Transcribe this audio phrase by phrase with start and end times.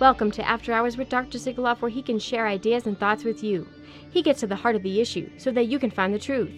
[0.00, 1.36] Welcome to After Hours with Dr.
[1.36, 3.68] Sigoloff, where he can share ideas and thoughts with you.
[4.10, 6.50] He gets to the heart of the issue so that you can find the truth.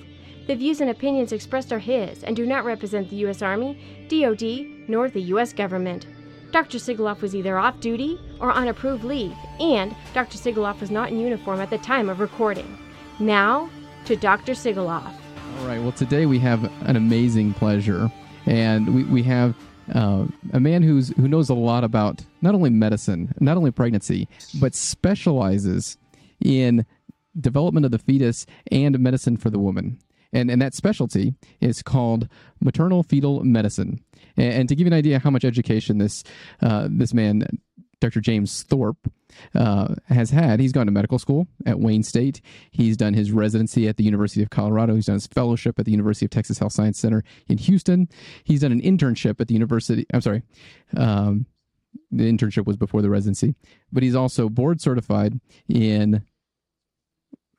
[0.47, 3.43] The views and opinions expressed are his and do not represent the U.S.
[3.43, 5.53] Army, DoD, nor the U.S.
[5.53, 6.07] government.
[6.53, 6.79] Dr.
[6.79, 10.39] Sigoloff was either off duty or on approved leave, and Dr.
[10.39, 12.79] Sigoloff was not in uniform at the time of recording.
[13.19, 13.69] Now,
[14.05, 14.53] to Dr.
[14.53, 15.13] Sigoloff.
[15.59, 18.09] All right, well, today we have an amazing pleasure,
[18.47, 19.57] and we, we have
[19.95, 24.29] uh, a man who's who knows a lot about not only medicine, not only pregnancy,
[24.61, 25.99] but specializes
[26.41, 26.87] in
[27.41, 29.99] development of the fetus and medicine for the woman.
[30.35, 32.27] And, and that specialty is called
[32.61, 34.03] maternal fetal medicine.
[34.37, 36.25] And, and to give you an idea how much education this
[36.63, 37.45] uh, this man,
[38.03, 38.21] Dr.
[38.21, 38.97] James Thorp,
[39.55, 40.61] uh, has had.
[40.61, 42.41] He's gone to medical school at Wayne State.
[42.71, 44.95] He's done his residency at the University of Colorado.
[44.95, 48.09] He's done his fellowship at the University of Texas Health Science Center in Houston.
[48.45, 50.05] He's done an internship at the University.
[50.13, 50.43] I'm sorry.
[50.97, 51.47] Um,
[52.11, 53.55] the internship was before the residency,
[53.93, 56.23] but he's also board certified in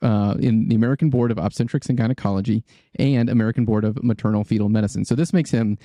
[0.02, 2.62] uh, in the American Board of Obstetrics and Gynecology
[2.98, 5.04] and American Board of Maternal Fetal Medicine.
[5.04, 5.78] So this makes him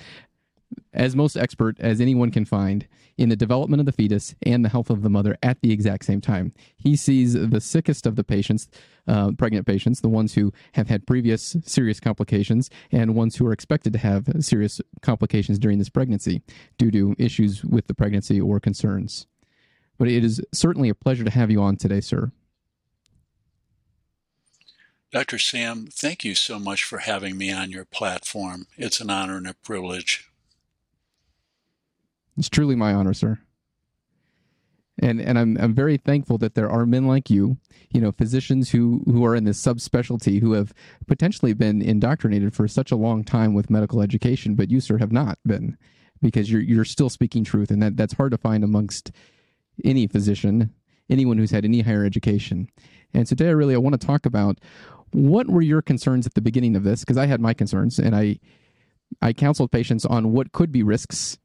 [0.92, 4.68] as most expert as anyone can find in the development of the fetus and the
[4.68, 6.52] health of the mother at the exact same time.
[6.76, 8.68] He sees the sickest of the patients,
[9.06, 13.52] uh, pregnant patients, the ones who have had previous serious complications, and ones who are
[13.52, 16.42] expected to have serious complications during this pregnancy
[16.78, 19.26] due to issues with the pregnancy or concerns.
[19.98, 22.32] But it is certainly a pleasure to have you on today, sir.
[25.12, 25.38] Dr.
[25.38, 28.68] Sam, thank you so much for having me on your platform.
[28.78, 30.29] It's an honor and a privilege.
[32.36, 33.38] It's truly my honor, sir.
[35.02, 37.56] And and I'm I'm very thankful that there are men like you,
[37.90, 40.74] you know, physicians who who are in this subspecialty who have
[41.06, 45.12] potentially been indoctrinated for such a long time with medical education, but you, sir, have
[45.12, 45.78] not been,
[46.20, 49.10] because you're you're still speaking truth, and that that's hard to find amongst
[49.84, 50.74] any physician,
[51.08, 52.68] anyone who's had any higher education.
[53.14, 54.58] And today, I really I want to talk about
[55.12, 58.14] what were your concerns at the beginning of this, because I had my concerns, and
[58.14, 58.38] I
[59.22, 61.38] I counseled patients on what could be risks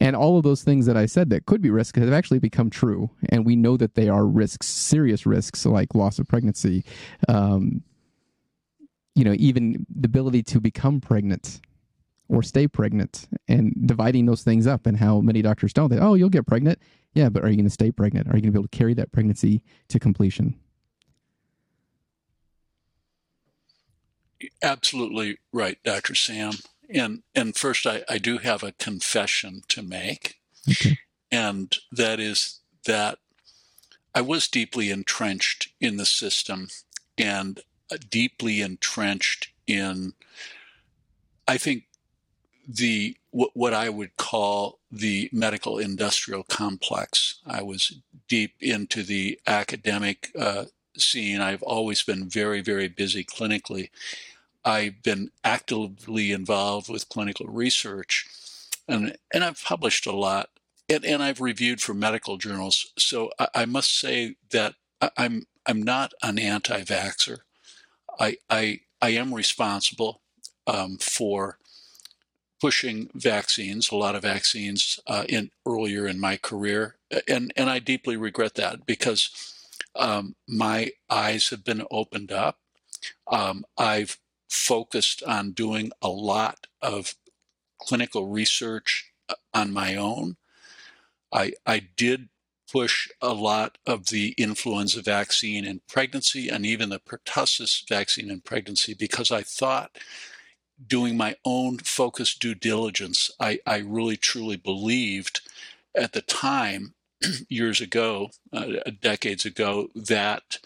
[0.00, 2.70] and all of those things that I said that could be risks have actually become
[2.70, 3.10] true.
[3.28, 6.84] And we know that they are risks, serious risks like loss of pregnancy,
[7.28, 7.82] um,
[9.14, 11.60] you know, even the ability to become pregnant
[12.28, 15.90] or stay pregnant and dividing those things up and how many doctors don't.
[15.90, 16.80] They, oh, you'll get pregnant.
[17.14, 18.28] Yeah, but are you going to stay pregnant?
[18.28, 20.58] Are you going to be able to carry that pregnancy to completion?
[24.62, 26.14] Absolutely right, Dr.
[26.14, 26.52] Sam.
[26.88, 30.36] And and first, I, I do have a confession to make,
[30.68, 30.98] Okay.
[31.30, 33.18] and that is that
[34.14, 36.68] I was deeply entrenched in the system
[37.18, 37.60] and
[37.90, 40.14] uh, deeply entrenched in,
[41.46, 41.84] I think,
[42.68, 47.40] the what, what I would call the medical industrial complex.
[47.46, 47.98] I was
[48.28, 50.66] deep into the academic uh,
[50.96, 51.40] scene.
[51.40, 53.90] I've always been very, very busy clinically.
[54.66, 58.26] I've been actively involved with clinical research
[58.88, 60.50] and, and I've published a lot
[60.88, 62.92] and, and I've reviewed for medical journals.
[62.98, 64.74] So I, I must say that
[65.16, 67.38] I'm, I'm not an anti-vaxxer.
[68.20, 70.20] I, I, I am responsible
[70.66, 71.58] um, for
[72.60, 76.96] pushing vaccines, a lot of vaccines uh, in earlier in my career,
[77.28, 79.30] and and I deeply regret that because
[79.94, 82.58] um, my eyes have been opened up.
[83.30, 84.18] Um, I've
[84.48, 87.14] focused on doing a lot of
[87.78, 90.36] clinical research uh, on my own.
[91.32, 92.28] I, I did
[92.70, 98.40] push a lot of the influenza vaccine in pregnancy and even the pertussis vaccine in
[98.40, 99.98] pregnancy because I thought
[100.84, 105.40] doing my own focused due diligence, I, I really truly believed
[105.94, 106.94] at the time,
[107.48, 108.66] years ago, uh,
[109.00, 110.58] decades ago, that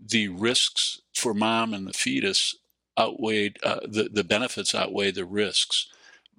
[0.00, 2.56] the risks for mom and the fetus
[2.98, 5.88] outweighed uh, the the benefits outweigh the risks.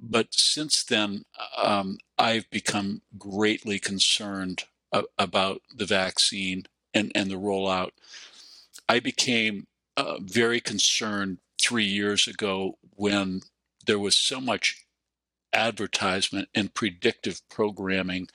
[0.02, 1.26] But since then,
[1.58, 7.91] um, I've become greatly concerned a- about the vaccine and and the rollout.
[8.90, 9.67] I became
[9.97, 13.41] uh, very concerned three years ago when
[13.88, 14.85] there was so much
[15.53, 18.28] advertisement and predictive programming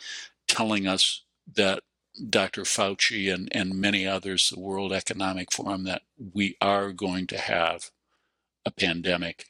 [0.49, 1.23] telling us
[1.55, 1.83] that
[2.31, 2.63] Dr.
[2.63, 6.03] Fauci and, and many others, the World Economic Forum, that
[6.35, 7.91] we are going to have
[8.65, 9.47] a pandemic.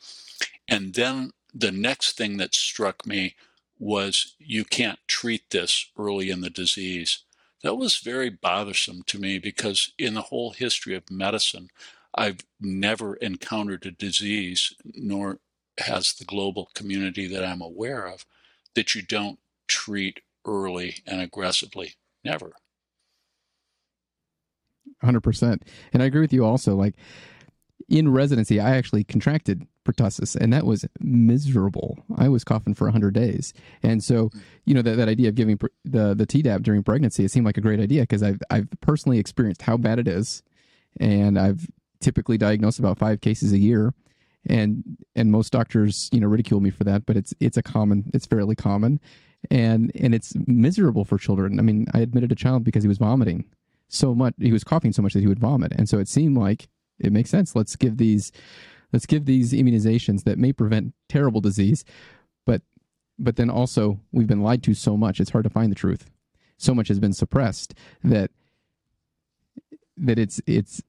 [0.68, 3.34] And then the next thing that struck me
[3.78, 7.24] was you can't treat this early in the disease.
[7.62, 11.70] That was very bothersome to me because in the whole history of medicine,
[12.14, 15.38] I've never encountered a disease, nor
[15.78, 18.24] has the global community that I'm aware of,
[18.74, 21.94] that you don't treat early and aggressively.
[22.24, 22.52] Never.
[25.02, 25.62] 100%.
[25.92, 26.74] And I agree with you also.
[26.74, 26.94] Like
[27.88, 31.98] in residency, I actually contracted pertussis, and that was miserable.
[32.16, 33.54] I was coughing for 100 days.
[33.82, 34.38] And so, mm-hmm.
[34.66, 37.56] you know, that, that idea of giving the, the Tdap during pregnancy, it seemed like
[37.56, 40.42] a great idea because I've, I've personally experienced how bad it is.
[41.00, 41.66] And I've
[42.00, 43.94] typically diagnosed about five cases a year.
[44.46, 48.10] And, and most doctors, you know, ridicule me for that, but it's, it's a common,
[48.14, 49.00] it's fairly common.
[49.50, 51.58] And, and it's miserable for children.
[51.58, 53.44] I mean, I admitted a child because he was vomiting
[53.88, 55.72] so much, he was coughing so much that he would vomit.
[55.72, 56.68] And so it seemed like
[56.98, 57.54] it makes sense.
[57.54, 58.32] Let's give these
[58.92, 61.84] let's give these immunizations that may prevent terrible disease,
[62.46, 62.62] but
[63.18, 66.10] but then also we've been lied to so much it's hard to find the truth.
[66.56, 68.30] So much has been suppressed that
[69.96, 70.82] that it's it's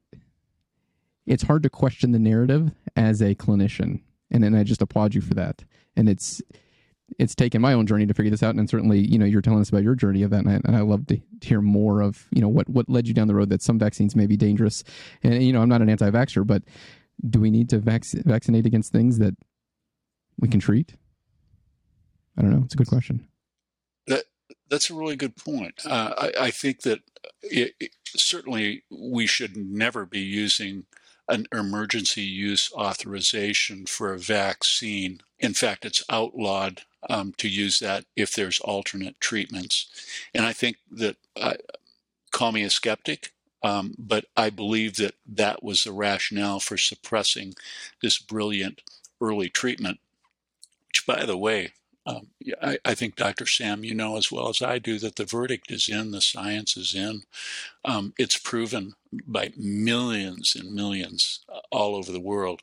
[1.26, 4.00] it's hard to question the narrative as a clinician.
[4.30, 5.64] And and I just applaud you for that.
[5.96, 6.42] And it's
[7.18, 9.60] it's taken my own journey to figure this out, and certainly, you know, you're telling
[9.60, 12.26] us about your journey of that, and I, and I love to hear more of,
[12.30, 14.84] you know, what what led you down the road that some vaccines may be dangerous.
[15.22, 16.62] And you know, I'm not an anti-vaxxer, but
[17.28, 19.34] do we need to vac- vaccinate against things that
[20.38, 20.94] we can treat?
[22.38, 22.62] I don't know.
[22.64, 23.26] It's a good question.
[24.06, 24.24] That
[24.68, 25.80] that's a really good point.
[25.84, 27.00] Uh, I, I, think that
[27.42, 30.84] it, it, certainly we should never be using
[31.30, 35.20] an emergency use authorization for a vaccine.
[35.38, 39.86] In fact, it's outlawed um, to use that if there's alternate treatments.
[40.34, 41.54] And I think that, uh,
[42.30, 43.32] call me a skeptic,
[43.62, 47.54] um, but I believe that that was the rationale for suppressing
[48.02, 48.82] this brilliant
[49.20, 49.98] early treatment,
[50.88, 51.72] which, by the way,
[52.10, 52.26] um,
[52.62, 53.46] I, I, think Dr.
[53.46, 56.76] Sam, you know as well as I do that the verdict is in, the science
[56.76, 57.22] is in.
[57.84, 58.94] Um, it's proven
[59.26, 62.62] by millions and millions uh, all over the world.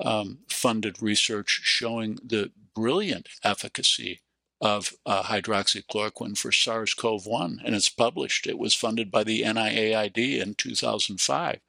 [0.00, 4.20] um, funded research showing the brilliant efficacy
[4.60, 8.46] of uh, hydroxychloroquine for SARS-CoV-1, and it's published.
[8.46, 11.60] It was funded by the NIAID in 2005.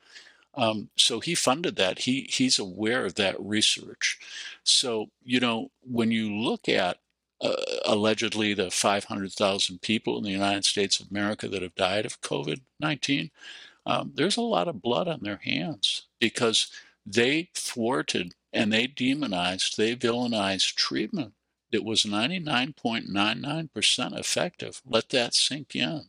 [0.55, 1.99] Um, so he funded that.
[1.99, 4.17] He he's aware of that research.
[4.63, 6.97] So you know when you look at
[7.41, 7.53] uh,
[7.85, 12.61] allegedly the 500,000 people in the United States of America that have died of COVID
[12.79, 13.31] 19,
[13.85, 16.71] um, there's a lot of blood on their hands because
[17.11, 21.33] they thwarted and they demonized, they villainized treatment
[21.71, 24.81] that was 99.99% effective.
[24.85, 26.05] Let that sink in.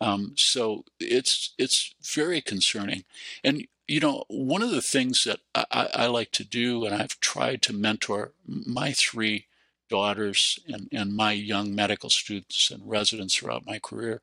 [0.00, 3.04] Um, so it's it's very concerning,
[3.42, 7.18] and you know one of the things that I, I like to do, and I've
[7.20, 9.46] tried to mentor my three
[9.88, 14.20] daughters and, and my young medical students and residents throughout my career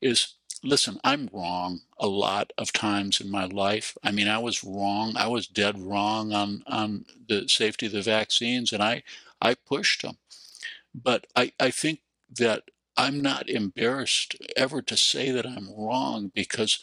[0.00, 0.34] is
[0.64, 3.96] listen, I'm wrong a lot of times in my life.
[4.02, 5.14] I mean, I was wrong.
[5.16, 9.02] I was dead wrong on, on the safety of the vaccines, and I,
[9.40, 10.16] I pushed them.
[10.94, 12.00] But I, I think
[12.38, 12.64] that
[12.96, 16.78] I'm not embarrassed ever to say that I'm wrong because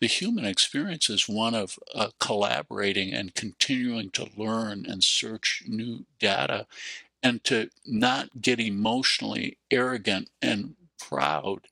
[0.00, 6.04] the human experience is one of uh, collaborating and continuing to learn and search new
[6.20, 6.66] data
[7.22, 11.66] and to not get emotionally arrogant and proud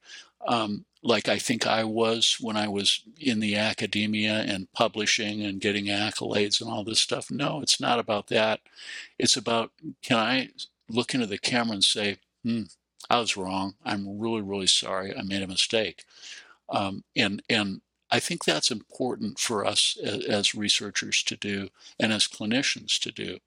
[0.46, 5.60] um, like I think I was when I was in the academia and publishing and
[5.60, 7.30] getting accolades and all this stuff.
[7.30, 8.60] No, it's not about that.
[9.18, 9.70] It's about
[10.02, 10.50] can I
[10.88, 12.62] look into the camera and say, hmm,
[13.08, 13.74] I was wrong.
[13.84, 15.16] I'm really, really sorry.
[15.16, 16.04] I made a mistake.
[16.68, 22.12] Um, and and I think that's important for us as, as researchers to do and
[22.12, 23.38] as clinicians to do.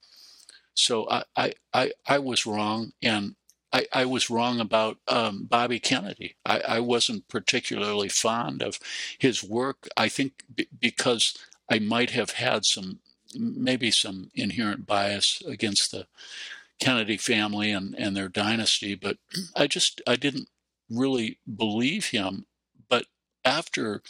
[0.73, 3.35] So I, I, I, I was wrong, and
[3.71, 6.35] I, I was wrong about um, Bobby Kennedy.
[6.45, 8.79] I, I, wasn't particularly fond of
[9.19, 9.87] his work.
[9.95, 11.37] I think b- because
[11.69, 12.99] I might have had some
[13.35, 16.07] maybe some inherent bias against the
[16.79, 19.17] Kennedy family and, and their dynasty, but
[19.55, 20.49] I just I didn't
[20.89, 22.45] really believe him.
[22.87, 23.05] But
[23.45, 24.01] after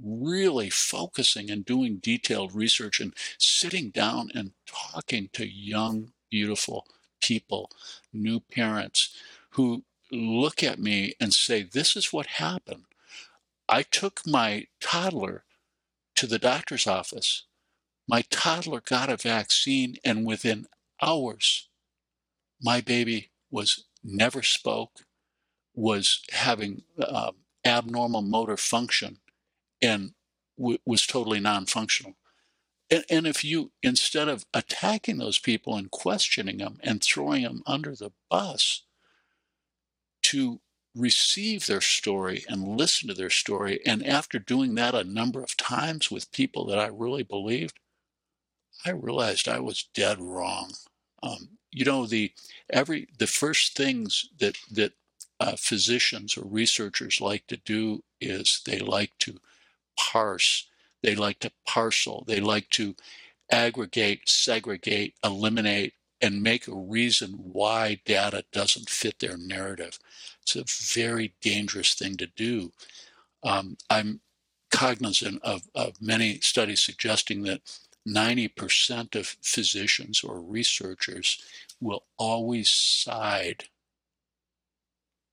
[0.00, 6.86] really focusing and doing detailed research and sitting down and talking to young, beautiful
[7.20, 7.70] people,
[8.12, 9.16] new parents
[9.50, 12.84] who look at me and say, This is what happened.
[13.68, 15.44] I took my toddler
[16.16, 17.44] to the doctor's office.
[18.08, 20.66] My toddler got a vaccine, and within
[21.02, 21.68] hours,
[22.62, 25.04] my baby was never spoke,
[25.74, 27.32] was having uh,
[27.64, 29.18] abnormal motor function,
[29.82, 30.12] and
[30.58, 32.17] w- was totally non functional.
[32.90, 37.62] And, and if you, instead of attacking those people and questioning them and throwing them
[37.66, 38.82] under the bus,
[40.22, 40.60] to
[40.94, 45.56] receive their story and listen to their story, and after doing that a number of
[45.56, 47.78] times with people that I really believed,
[48.84, 50.72] I realized I was dead wrong.
[51.22, 52.32] Um, you know, the
[52.70, 54.92] every the first things that that
[55.40, 59.38] uh, physicians or researchers like to do is they like to
[59.96, 60.67] parse,
[61.02, 62.94] they like to parcel, they like to
[63.50, 69.98] aggregate, segregate, eliminate, and make a reason why data doesn't fit their narrative.
[70.42, 70.64] It's a
[70.94, 72.72] very dangerous thing to do.
[73.44, 74.20] Um, I'm
[74.70, 77.60] cognizant of, of many studies suggesting that
[78.06, 81.40] 90% of physicians or researchers
[81.80, 83.64] will always side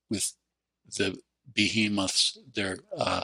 [0.10, 0.34] with
[0.98, 1.18] the
[1.54, 3.24] behemoths, their uh,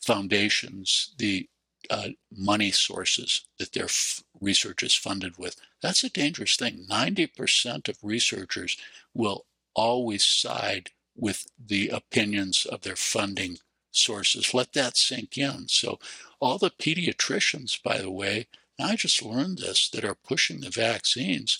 [0.00, 1.48] foundations, the
[1.90, 5.56] uh, money sources that their f- research is funded with.
[5.82, 6.86] That's a dangerous thing.
[6.88, 8.76] 90% of researchers
[9.14, 13.58] will always side with the opinions of their funding
[13.90, 14.54] sources.
[14.54, 15.68] Let that sink in.
[15.68, 15.98] So,
[16.40, 18.46] all the pediatricians, by the way,
[18.80, 21.58] I just learned this, that are pushing the vaccines,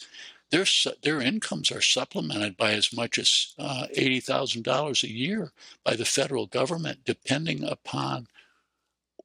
[0.50, 0.66] their,
[1.02, 5.52] their incomes are supplemented by as much as uh, $80,000 a year
[5.84, 8.28] by the federal government, depending upon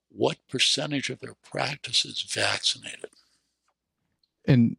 [0.10, 3.10] what percentage of their practice is vaccinated.
[4.46, 4.78] And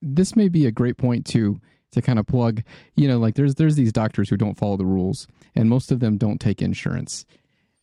[0.00, 1.60] this may be a great point to
[1.92, 2.62] to kind of plug,
[2.96, 6.00] you know, like there's there's these doctors who don't follow the rules and most of
[6.00, 7.24] them don't take insurance.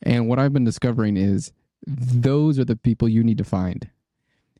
[0.04, 1.52] And what I've been discovering is
[1.86, 3.90] those are the people you need to find.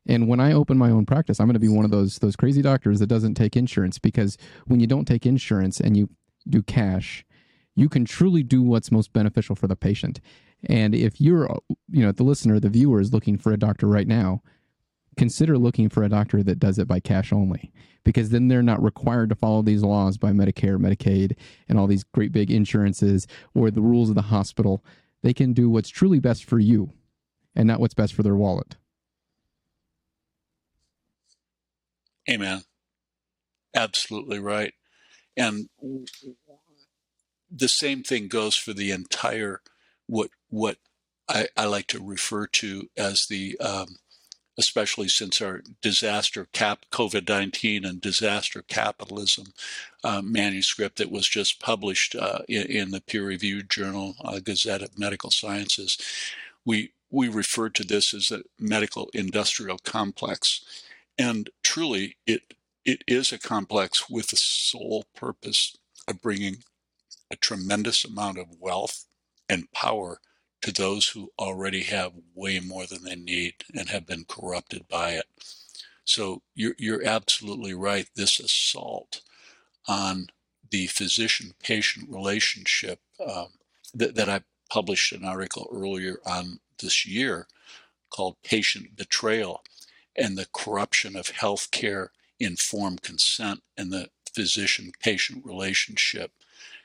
[0.08, 2.36] And when I open my own practice, I'm going to be one of those those
[2.36, 6.10] crazy doctors that doesn't take insurance because when you don't take insurance and you
[6.48, 7.24] do cash,
[7.74, 10.20] you can truly do what's most beneficial for the patient.
[10.64, 11.48] And if you're,
[11.90, 14.42] you know, the listener, the viewer is looking for a doctor right now,
[15.16, 17.72] consider looking for a doctor that does it by cash only
[18.04, 21.36] because then they're not required to follow these laws by Medicare, Medicaid,
[21.68, 24.84] and all these great big insurances or the rules of the hospital.
[25.22, 26.92] They can do what's truly best for you
[27.56, 28.76] and not what's best for their wallet.
[32.30, 32.62] Amen.
[33.74, 34.72] Absolutely right.
[35.36, 35.68] And
[37.50, 39.62] the same thing goes for the entire
[40.06, 40.78] what what
[41.28, 43.96] I, I like to refer to as the um,
[44.58, 49.52] especially since our disaster cap COVID nineteen and disaster capitalism
[50.04, 54.82] uh, manuscript that was just published uh, in, in, the peer reviewed journal uh, Gazette
[54.82, 55.98] of Medical Sciences.
[56.64, 60.64] We we refer to this as a medical industrial complex,
[61.18, 66.58] and truly it it is a complex with the sole purpose of bringing
[67.30, 69.06] a tremendous amount of wealth
[69.48, 70.20] and power
[70.62, 75.10] to those who already have way more than they need and have been corrupted by
[75.10, 75.26] it.
[76.04, 78.08] So you're, you're absolutely right.
[78.14, 79.20] This assault
[79.88, 80.28] on
[80.70, 83.48] the physician patient relationship um,
[83.94, 87.46] that, that I published an article earlier on this year
[88.10, 89.62] called Patient Betrayal
[90.16, 92.08] and the Corruption of Healthcare
[92.40, 96.32] Informed Consent and the Physician Patient Relationship.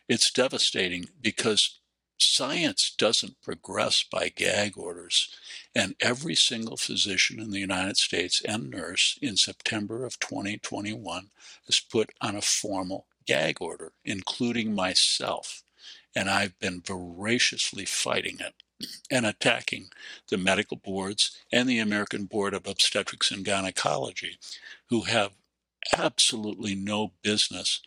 [0.07, 1.79] It's devastating because
[2.21, 5.29] science doesn't progress by gag orders.
[5.75, 11.29] And every single physician in the United States and nurse in September of 2021
[11.67, 15.63] is put on a formal gag order, including myself.
[16.15, 18.53] And I've been voraciously fighting it
[19.09, 19.89] and attacking
[20.29, 24.37] the medical boards and the American Board of Obstetrics and Gynecology,
[24.89, 25.31] who have
[25.97, 27.81] absolutely no business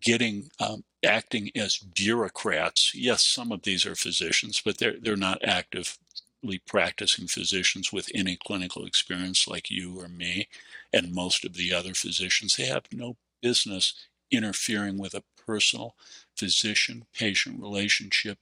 [0.00, 2.94] getting um, acting as bureaucrats.
[2.94, 8.36] Yes, some of these are physicians, but they're they're not actively practicing physicians with any
[8.36, 10.48] clinical experience like you or me
[10.92, 12.56] and most of the other physicians.
[12.56, 13.94] They have no business
[14.30, 15.94] interfering with a personal
[16.36, 18.38] physician patient relationship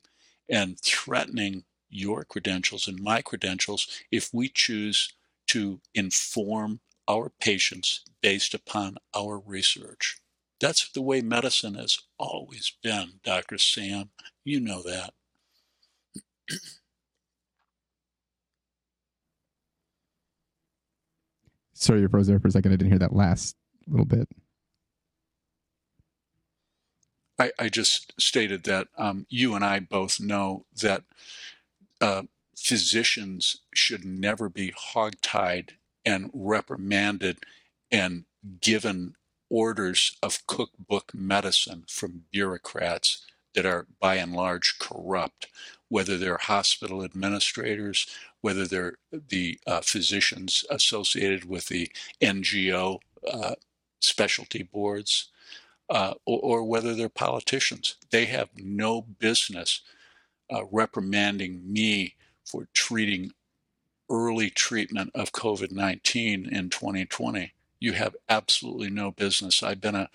[0.49, 5.13] and threatening your credentials and my credentials if we choose
[5.49, 10.19] to inform our patients based upon our research.
[10.61, 13.59] That's the way medicine has always been, Dr.
[13.59, 14.11] Sam.
[14.45, 15.13] You know that.
[21.75, 22.73] Sorry, you froze there for a second.
[22.73, 23.55] I didn't hear that last
[23.87, 24.29] little bit.
[27.39, 31.03] I, I just stated that um, you and I both know that
[32.01, 32.23] uh,
[32.57, 35.73] physicians should never be hogtied
[36.05, 37.41] and reprimanded
[37.91, 38.25] and
[38.61, 39.15] given
[39.49, 43.25] orders of cookbook medicine from bureaucrats
[43.55, 45.49] that are by and large corrupt,
[45.89, 48.07] whether they're hospital administrators,
[48.41, 52.99] whether they're the uh, physicians associated with the NGO
[53.33, 53.55] uh,
[54.01, 55.31] specialty boards,
[55.89, 57.97] uh, or, or, whether they're politicians.
[58.11, 59.83] They have no business
[60.53, 63.33] uh, reprimanding me for treating
[64.11, 67.53] early treatment of COVID 19 in 2020.
[67.87, 69.63] You have absolutely no business.
[69.63, 70.11] I've been a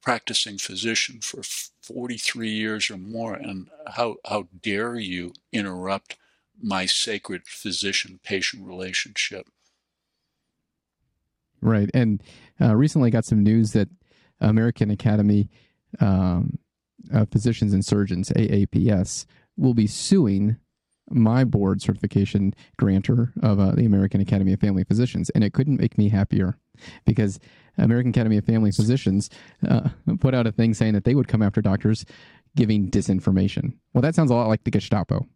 [0.00, 6.16] practicing physician for 43 years or more, and how, how dare you interrupt
[6.62, 9.48] my sacred physician patient relationship?
[11.60, 11.90] Right.
[11.92, 12.22] And
[12.60, 13.88] uh, recently got some news that
[14.40, 15.48] American Academy
[15.98, 16.60] um,
[17.12, 20.58] of Physicians and Surgeons, AAPS, will be suing
[21.10, 25.80] my board certification grantor of uh, the American Academy of Family Physicians, and it couldn't
[25.80, 26.56] make me happier
[27.04, 27.38] because
[27.78, 29.30] American Academy of Family Physicians
[29.68, 29.88] uh,
[30.20, 32.04] put out a thing saying that they would come after doctors
[32.54, 33.74] giving disinformation.
[33.92, 35.26] Well, that sounds a lot like the Gestapo.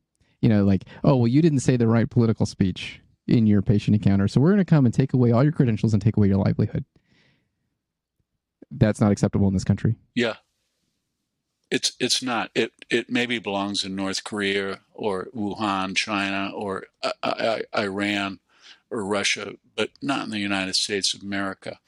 [0.40, 3.94] You know, like, oh, well, you didn't say the right political speech in your patient
[3.94, 6.28] encounter, so we're going to come and take away all your credentials and take away
[6.28, 6.84] your livelihood.
[8.70, 9.96] That's not acceptable in this country.
[10.14, 10.36] Yeah,
[11.70, 12.50] it's it's not.
[12.54, 18.40] It it maybe belongs in North Korea or Wuhan, China, or uh, uh, Iran
[18.90, 21.78] or Russia, but not in the United States of America.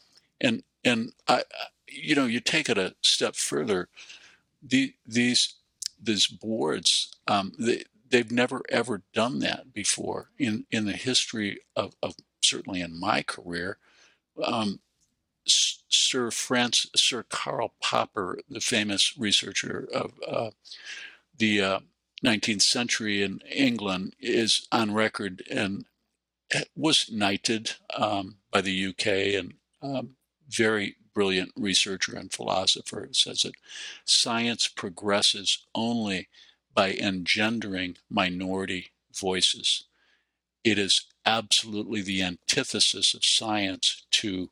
[0.40, 1.44] And and I,
[1.88, 3.88] you know, you take it a step further.
[4.62, 5.54] The, these
[6.00, 11.94] these boards, um, they they've never ever done that before in in the history of,
[12.02, 13.78] of certainly in my career.
[14.42, 14.80] Um,
[15.44, 20.50] Sir Francis, Sir Karl Popper, the famous researcher of uh,
[21.36, 21.80] the uh,
[22.24, 25.84] 19th century in England, is on record and
[26.76, 29.06] was knighted um, by the UK
[29.38, 30.10] and um,
[30.48, 33.54] very brilliant researcher and philosopher says that
[34.04, 36.28] science progresses only
[36.74, 39.84] by engendering minority voices.
[40.64, 44.50] It is absolutely the antithesis of science to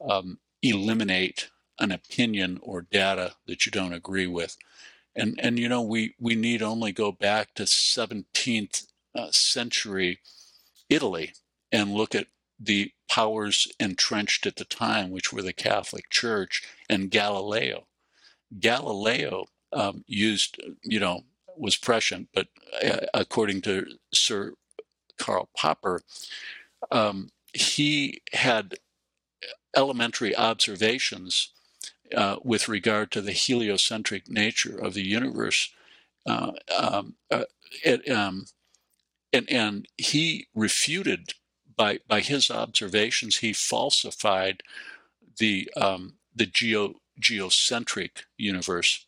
[0.00, 4.56] um, eliminate an opinion or data that you don't agree with.
[5.14, 10.20] And, and you know, we, we need only go back to 17th uh, century
[10.92, 11.32] Italy
[11.72, 12.26] and look at
[12.60, 17.86] the powers entrenched at the time, which were the Catholic Church and Galileo.
[18.60, 21.22] Galileo um, used, you know,
[21.56, 22.48] was prescient, but
[22.84, 24.52] uh, according to Sir
[25.18, 26.02] Karl Popper,
[26.90, 28.74] um, he had
[29.76, 31.52] elementary observations
[32.14, 35.70] uh, with regard to the heliocentric nature of the universe.
[36.26, 37.44] Uh, um, uh,
[38.14, 38.44] um,
[39.32, 41.34] and, and he refuted
[41.76, 44.62] by, by his observations, he falsified
[45.38, 49.06] the, um, the geo, geocentric universe.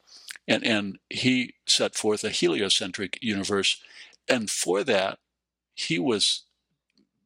[0.49, 3.81] And, and he set forth a heliocentric universe.
[4.29, 5.19] And for that,
[5.75, 6.45] he was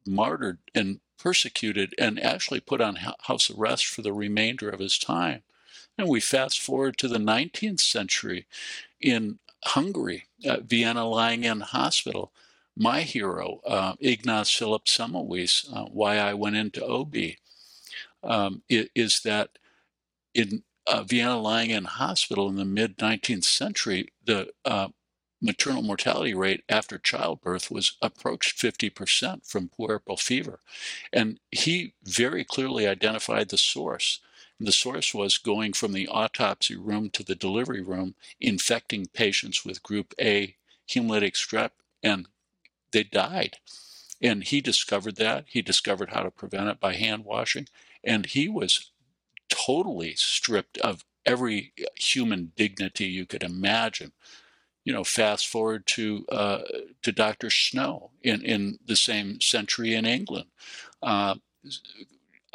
[0.05, 5.43] martyred and persecuted and actually put on house arrest for the remainder of his time.
[5.97, 8.45] And we fast forward to the 19th century
[9.01, 12.31] in Hungary, at Vienna Lying In Hospital.
[12.81, 17.13] My hero, uh, Ignaz Philipp Semmelweis, uh, why I went into OB,
[18.23, 19.59] um, is that
[20.33, 24.87] in uh, Vienna Lying In Hospital in the mid 19th century, the uh,
[25.41, 30.61] maternal mortality rate after childbirth was approached 50% from puerperal fever.
[31.11, 34.21] And he very clearly identified the source.
[34.57, 39.65] And the source was going from the autopsy room to the delivery room, infecting patients
[39.65, 40.55] with group A
[40.89, 42.27] hemolytic strep, and
[42.91, 43.57] they died.
[44.21, 45.45] And he discovered that.
[45.47, 47.67] He discovered how to prevent it by hand washing.
[48.03, 48.91] And he was
[49.49, 54.11] totally stripped of every human dignity you could imagine
[54.89, 56.61] you know, fast forward to uh,
[57.03, 57.51] to Dr.
[57.51, 60.47] Snow in, in the same century in England,
[61.03, 61.35] uh,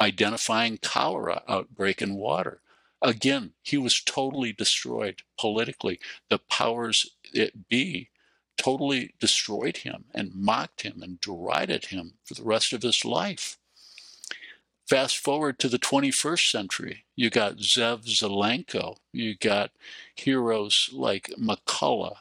[0.01, 2.59] identifying cholera outbreak in water.
[3.01, 5.99] Again, he was totally destroyed politically.
[6.29, 8.09] The powers that be
[8.57, 13.57] totally destroyed him and mocked him and derided him for the rest of his life.
[14.87, 19.71] Fast forward to the 21st century, you got Zev Zelenko, you got
[20.13, 22.17] heroes like McCullough,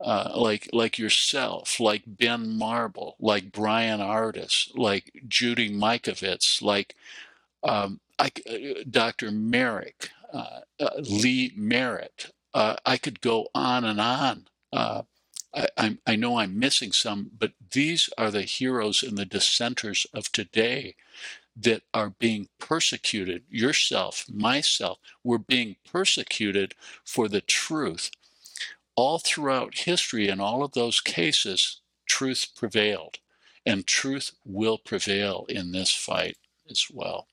[0.00, 6.96] uh, like like yourself, like Ben Marble, like Bryan Ardis, like Judy Mikovits, like
[7.62, 9.30] um, I, uh, Dr.
[9.30, 12.32] Merrick, uh, uh, Lee Merritt.
[12.52, 14.48] Uh, I could go on and on.
[15.54, 20.30] I, I, know I'm missing some, but these are the heroes and the dissenters of
[20.30, 20.94] today
[21.56, 23.42] that are being persecuted.
[23.50, 28.10] Yourself, myself, we're being persecuted for the truth.
[28.94, 33.18] All throughout history, in all of those cases, truth prevailed,
[33.66, 36.36] and truth will prevail in this fight
[36.70, 37.26] as well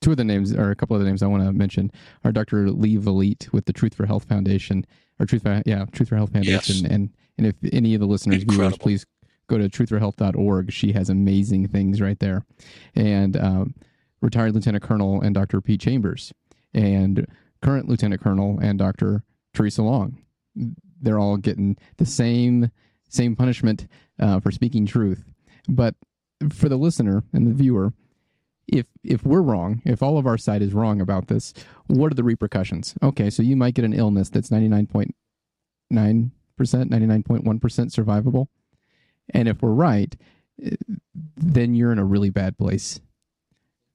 [0.00, 1.90] two of the names, or a couple of the names I want to mention,
[2.24, 2.70] are Dr.
[2.70, 4.86] Lee Vliet with the Truth for Health Foundation,
[5.18, 6.90] or Truth for yeah, Truth for Health Foundation, yes.
[6.90, 8.68] and and if any of the listeners, Incredible.
[8.70, 9.06] viewers, please
[9.48, 10.72] go to truthforhealth.org.
[10.72, 12.44] She has amazing things right there,
[12.94, 13.74] and um,
[14.20, 15.60] retired Lieutenant Colonel and Dr.
[15.60, 16.32] Pete Chambers,
[16.74, 17.26] and
[17.62, 19.22] current Lieutenant Colonel and Dr.
[19.54, 20.22] Theresa Long.
[21.00, 22.70] They're all getting the same
[23.08, 23.86] same punishment
[24.20, 25.24] uh, for speaking truth,
[25.68, 25.94] but
[26.50, 27.92] for the listener and the viewer
[28.68, 31.54] if if we're wrong, if all of our side is wrong about this,
[31.86, 32.94] what are the repercussions?
[33.02, 35.12] Okay, so you might get an illness that's 99.9%,
[35.92, 36.30] 99.1%
[37.50, 38.48] survivable.
[39.30, 40.14] And if we're right,
[40.62, 40.76] eh,
[41.36, 43.00] then you're in a really bad place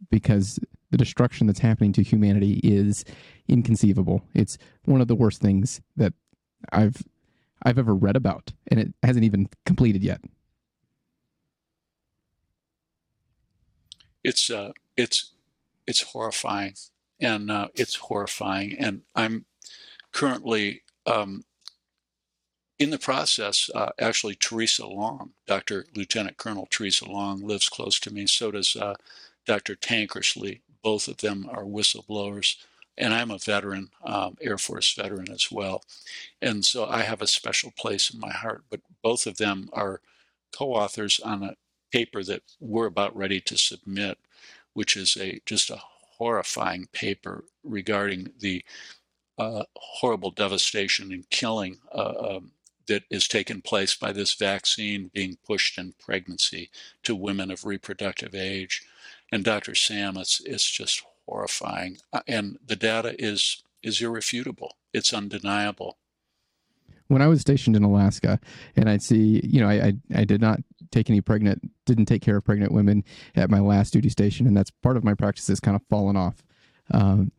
[0.09, 0.59] because
[0.91, 3.03] the destruction that's happening to humanity is
[3.47, 4.23] inconceivable.
[4.33, 6.13] It's one of the worst things that
[6.71, 7.03] I've
[7.65, 10.21] I've ever read about and it hasn't even completed yet.
[14.23, 15.31] It's uh, it's
[15.87, 16.75] it's horrifying,
[17.19, 18.75] and uh, it's horrifying.
[18.77, 19.45] And I'm
[20.11, 21.43] currently um,
[22.79, 23.69] in the process.
[23.73, 25.85] Uh, actually, Theresa Long, Dr.
[25.95, 28.27] Lieutenant Colonel Theresa Long, lives close to me.
[28.27, 28.95] So does uh,
[29.45, 29.75] Dr.
[29.75, 30.61] Tankersley.
[30.83, 32.57] Both of them are whistleblowers.
[32.97, 35.83] And I'm a veteran, um, Air Force veteran as well.
[36.41, 38.63] And so I have a special place in my heart.
[38.69, 40.01] But both of them are
[40.51, 41.55] co authors on a
[41.93, 44.17] paper that we're about ready to submit,
[44.73, 45.79] which is a just a
[46.17, 48.65] horrifying paper regarding the
[49.37, 52.51] uh, horrible devastation and killing uh, um,
[52.87, 56.69] that is taking place by this vaccine being pushed in pregnancy
[57.03, 58.83] to women of reproductive age.
[59.31, 59.75] And Dr.
[59.75, 64.77] Sam, it's it's just horrifying, uh, and the data is is irrefutable.
[64.93, 65.97] It's undeniable
[67.07, 68.39] when I was stationed in Alaska
[68.75, 70.59] and I'd see, you know, I, I, I, did not
[70.93, 73.03] take any pregnant, didn't take care of pregnant women
[73.35, 74.47] at my last duty station.
[74.47, 76.43] And that's part of my practice has kind of fallen off.
[76.91, 77.31] Um,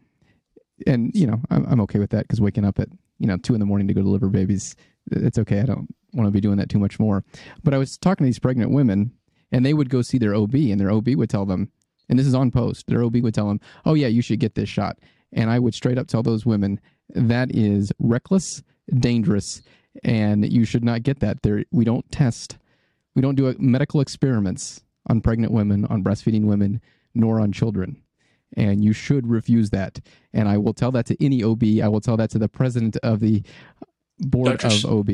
[0.87, 2.89] and, you know, I'm, I'm okay with that because waking up at,
[3.19, 4.75] you know, two in the morning to go deliver babies,
[5.11, 5.61] it's okay.
[5.61, 7.25] I don't want to be doing that too much more.
[7.63, 9.13] But I was talking to these pregnant women
[9.53, 11.71] and they would go see their OB and their OB would tell them,
[12.09, 14.55] and this is on post, their OB would tell them, oh, yeah, you should get
[14.55, 14.99] this shot.
[15.33, 16.81] And I would straight up tell those women,
[17.15, 18.63] that is reckless
[18.99, 19.63] dangerous,
[20.03, 21.43] and you should not get that.
[21.43, 22.59] There, we don't test,
[23.15, 26.81] we don't do medical experiments on pregnant women, on breastfeeding women,
[27.15, 28.01] nor on children.
[28.57, 30.01] And you should refuse that.
[30.33, 31.63] And I will tell that to any OB.
[31.83, 33.43] I will tell that to the president of the
[34.19, 34.89] board Dr.
[34.89, 35.11] of OB.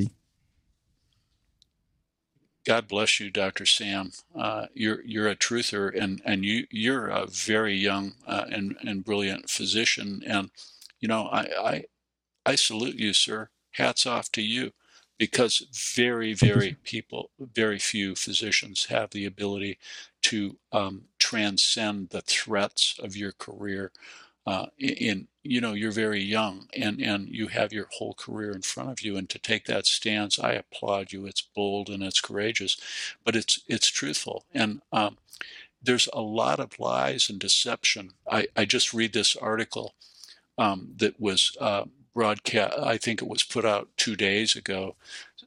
[2.66, 3.64] God bless you, Dr.
[3.64, 4.12] Sam.
[4.36, 9.02] Uh, you're you're a truther, and and you you're a very young uh, and and
[9.02, 10.20] brilliant physician.
[10.26, 10.50] And
[11.00, 11.84] you know, I I
[12.44, 14.72] I salute you, sir hats off to you
[15.20, 19.78] because very, very people, very few physicians have the ability
[20.24, 23.92] to um, transcend the threats of your career.
[24.46, 28.62] Uh, in you know you're very young and and you have your whole career in
[28.62, 29.16] front of you.
[29.16, 31.26] And to take that stance i applaud you.
[31.26, 32.78] It's bold and it's courageous
[33.24, 34.46] but it's it's truthful.
[34.54, 35.18] And um,
[35.82, 38.12] there's a lot of lies and deception.
[38.30, 39.94] I i just read this article
[40.58, 42.78] um, that was uh, broadcast.
[42.78, 44.96] I think it was put out two days ago.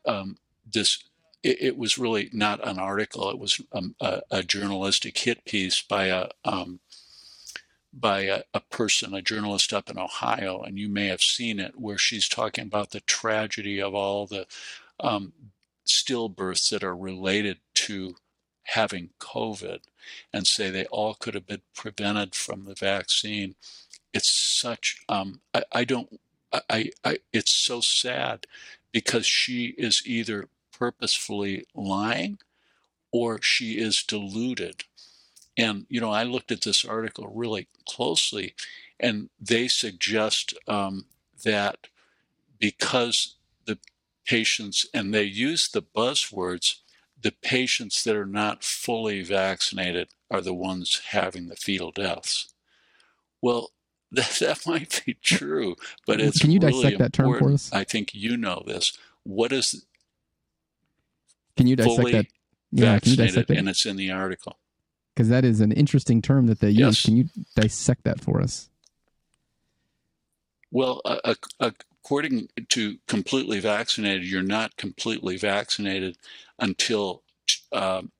[0.05, 0.37] Um,
[0.71, 1.03] this
[1.43, 3.29] it, it, was really not an article.
[3.29, 6.79] It was um, a, a, journalistic hit piece by a um,
[7.93, 11.79] by a, a, person, a journalist up in Ohio, and you may have seen it,
[11.79, 14.47] where she's talking about the tragedy of all the
[14.99, 15.33] um,
[15.85, 18.15] stillbirths that are related to
[18.63, 19.79] having COVID,
[20.33, 23.55] and say they all could have been prevented from the vaccine.
[24.13, 26.19] It's such um, I, I don't
[26.69, 28.45] I, I, it's so sad
[28.91, 32.39] because she is either purposefully lying
[33.11, 34.85] or she is deluded.
[35.57, 38.55] And, you know, I looked at this article really closely,
[38.99, 41.05] and they suggest um,
[41.43, 41.87] that
[42.59, 43.35] because
[43.65, 43.77] the
[44.25, 46.77] patients, and they use the buzzwords,
[47.21, 52.53] the patients that are not fully vaccinated are the ones having the fetal deaths.
[53.41, 53.72] Well,
[54.15, 57.61] that, that might be true, but it's Can you really dissect that term for important.
[57.61, 57.73] us?
[57.73, 58.95] I think you know this.
[59.23, 59.85] What is
[61.57, 62.25] Can you dissect that?
[62.71, 63.57] Yeah, can you dissect that?
[63.57, 64.57] And it's in the article.
[65.15, 66.79] Because that is an interesting term that they use.
[66.79, 67.01] Yes.
[67.05, 68.69] Can you dissect that for us?
[70.69, 71.71] Well, uh, uh,
[72.03, 76.17] according to completely vaccinated, you're not completely vaccinated
[76.59, 77.23] until
[77.71, 78.11] um,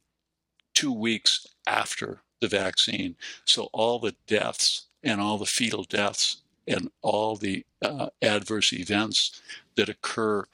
[0.74, 3.16] two weeks after the vaccine.
[3.46, 6.38] So all the deaths and all the fetal deaths
[6.68, 9.42] and all the uh, adverse events
[9.76, 10.46] that occur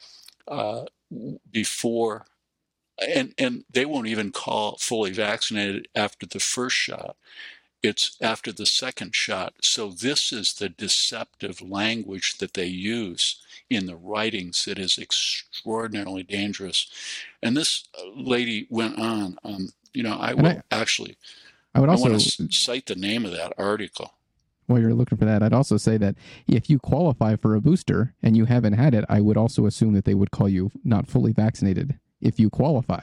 [0.47, 0.85] uh,
[1.51, 2.25] before,
[2.97, 7.15] and and they won't even call fully vaccinated after the first shot.
[7.81, 9.53] It's after the second shot.
[9.61, 16.23] So this is the deceptive language that they use in the writings that is extraordinarily
[16.23, 16.89] dangerous.
[17.41, 19.37] And this lady went on.
[19.45, 21.17] Um, you know, I will I- actually.
[21.73, 24.13] I would I also, want to cite the name of that article.
[24.69, 26.13] While you're looking for that, I'd also say that
[26.47, 29.93] if you qualify for a booster and you haven't had it, I would also assume
[29.93, 33.01] that they would call you not fully vaccinated if you qualify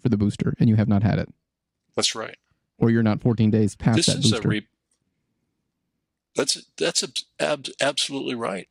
[0.00, 1.28] for the booster and you have not had it,
[1.96, 2.36] That's right.
[2.78, 4.46] or you're not 14 days past this that is booster.
[4.46, 4.66] a re-
[6.36, 8.68] that's that's ab- ab- absolutely right.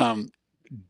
[0.00, 0.30] Um,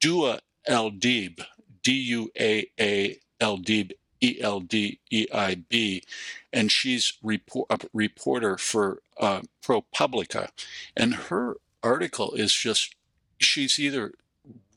[0.02, 1.44] Duaa Eldeib,
[1.82, 3.18] D U A A
[3.62, 6.02] D E L D E I B,
[6.52, 10.50] and she's report, a reporter for uh, ProPublica,
[10.96, 12.94] and her article is just
[13.38, 14.12] she's either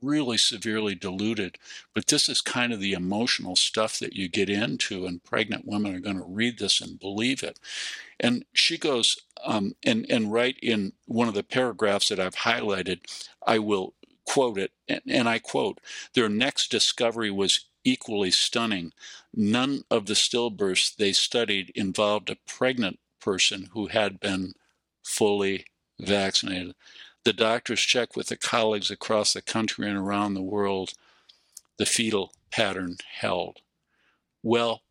[0.01, 1.57] really severely diluted,
[1.93, 5.95] but this is kind of the emotional stuff that you get into, and pregnant women
[5.95, 7.59] are going to read this and believe it.
[8.19, 12.99] And she goes, um, and, and right in one of the paragraphs that I've highlighted,
[13.45, 13.93] I will
[14.25, 15.79] quote it, and, and I quote
[16.13, 18.93] Their next discovery was equally stunning.
[19.33, 24.53] None of the stillbirths they studied involved a pregnant person who had been
[25.03, 25.65] fully
[25.99, 26.75] vaccinated.
[27.25, 30.93] The doctors checked with the colleagues across the country and around the world.
[31.77, 33.59] The fetal pattern held.
[34.41, 34.81] Well,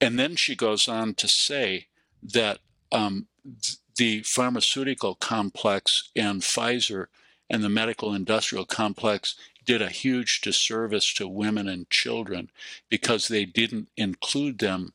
[0.00, 1.86] and then she goes on to say
[2.22, 2.58] that
[2.92, 7.06] um, th- the pharmaceutical complex and Pfizer
[7.50, 9.34] and the medical industrial complex
[9.68, 12.50] did a huge disservice to women and children
[12.88, 14.94] because they didn't include them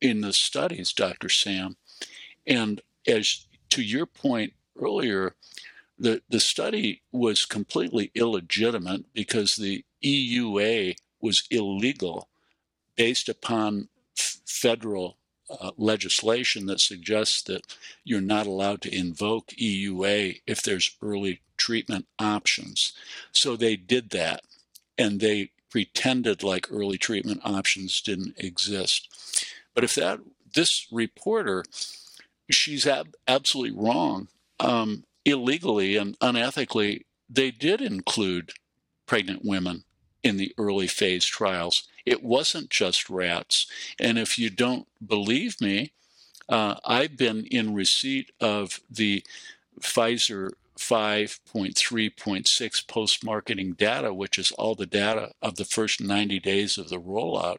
[0.00, 1.28] in the studies, Dr.
[1.28, 1.76] Sam.
[2.46, 5.34] And as to your point earlier,
[5.98, 12.28] the, the study was completely illegitimate because the EUA was illegal
[12.94, 15.16] based upon f- federal
[15.50, 17.62] uh, legislation that suggests that
[18.04, 22.92] you're not allowed to invoke EUA if there's early treatment options.
[23.32, 24.42] So they did that
[24.96, 29.44] and they pretended like early treatment options didn't exist.
[29.74, 30.20] But if that,
[30.54, 31.64] this reporter,
[32.50, 34.28] she's ab- absolutely wrong.
[34.60, 38.52] Um, illegally and unethically, they did include
[39.06, 39.84] pregnant women
[40.22, 41.88] in the early phase trials.
[42.06, 43.66] It wasn't just rats.
[43.98, 45.92] And if you don't believe me,
[46.48, 49.24] uh, I've been in receipt of the
[49.80, 56.76] Pfizer 5.3.6 post marketing data, which is all the data of the first 90 days
[56.78, 57.58] of the rollout.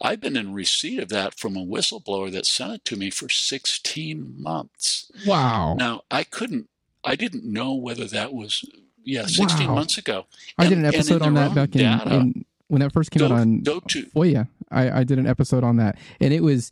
[0.00, 3.28] I've been in receipt of that from a whistleblower that sent it to me for
[3.28, 5.10] 16 months.
[5.26, 5.74] wow.
[5.74, 6.68] Now, I couldn't,
[7.04, 8.64] I didn't know whether that was,
[9.04, 9.74] yeah, 16 Wow.
[9.74, 10.26] months ago.
[10.58, 13.26] I did an episode on that back in, data, in when that first came Go-
[13.26, 14.48] out on go to- FOIA.
[14.70, 16.70] I, I did an episode on that, and it was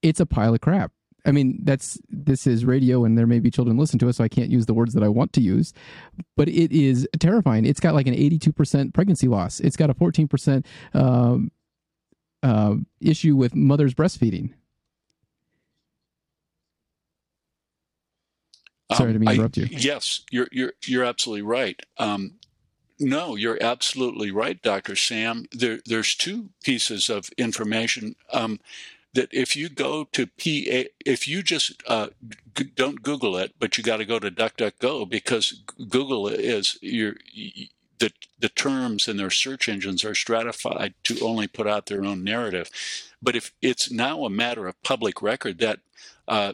[0.00, 0.90] it's a pile of crap.
[1.26, 4.24] I mean, that's this is radio, and there may be children listen to us, so
[4.24, 5.74] I can't use the words that I want to use.
[6.36, 7.66] But it is terrifying.
[7.66, 9.60] It's got like an eighty-two percent pregnancy loss.
[9.60, 11.50] It's got a fourteen percent um,
[12.42, 14.54] uh, issue with mothers breastfeeding.
[18.94, 19.66] Sorry to Um, I- interrupt you.
[19.70, 21.78] Yes, you're you're you're absolutely right.
[21.98, 22.34] Um,
[22.98, 25.46] no, you're absolutely right, Doctor Sam.
[25.52, 28.60] There, there's two pieces of information um,
[29.14, 32.08] that if you go to PA, if you just uh,
[32.54, 37.14] g- don't Google it, but you got to go to DuckDuckGo because Google is your
[37.98, 42.22] the the terms and their search engines are stratified to only put out their own
[42.22, 42.70] narrative.
[43.22, 45.80] But if it's now a matter of public record that
[46.28, 46.52] uh,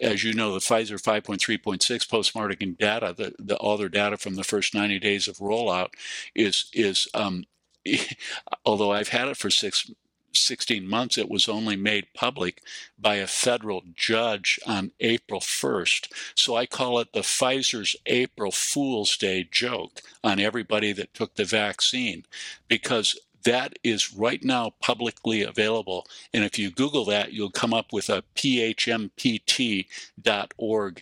[0.00, 4.44] as you know, the Pfizer 5.3.6 post-marketing data, the, the all their data from the
[4.44, 5.90] first 90 days of rollout
[6.34, 7.44] is is um,
[8.64, 9.90] although I've had it for six
[10.34, 12.62] 16 months, it was only made public
[12.98, 16.08] by a federal judge on April 1st.
[16.34, 21.44] So I call it the Pfizer's April Fool's Day joke on everybody that took the
[21.44, 22.24] vaccine
[22.68, 26.06] because that is right now publicly available.
[26.32, 29.82] And if you Google that, you'll come up with a phmpt.org.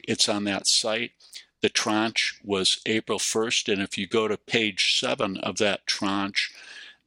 [0.08, 1.12] It's on that site.
[1.60, 3.70] The tranche was April 1st.
[3.72, 6.52] And if you go to page seven of that tranche,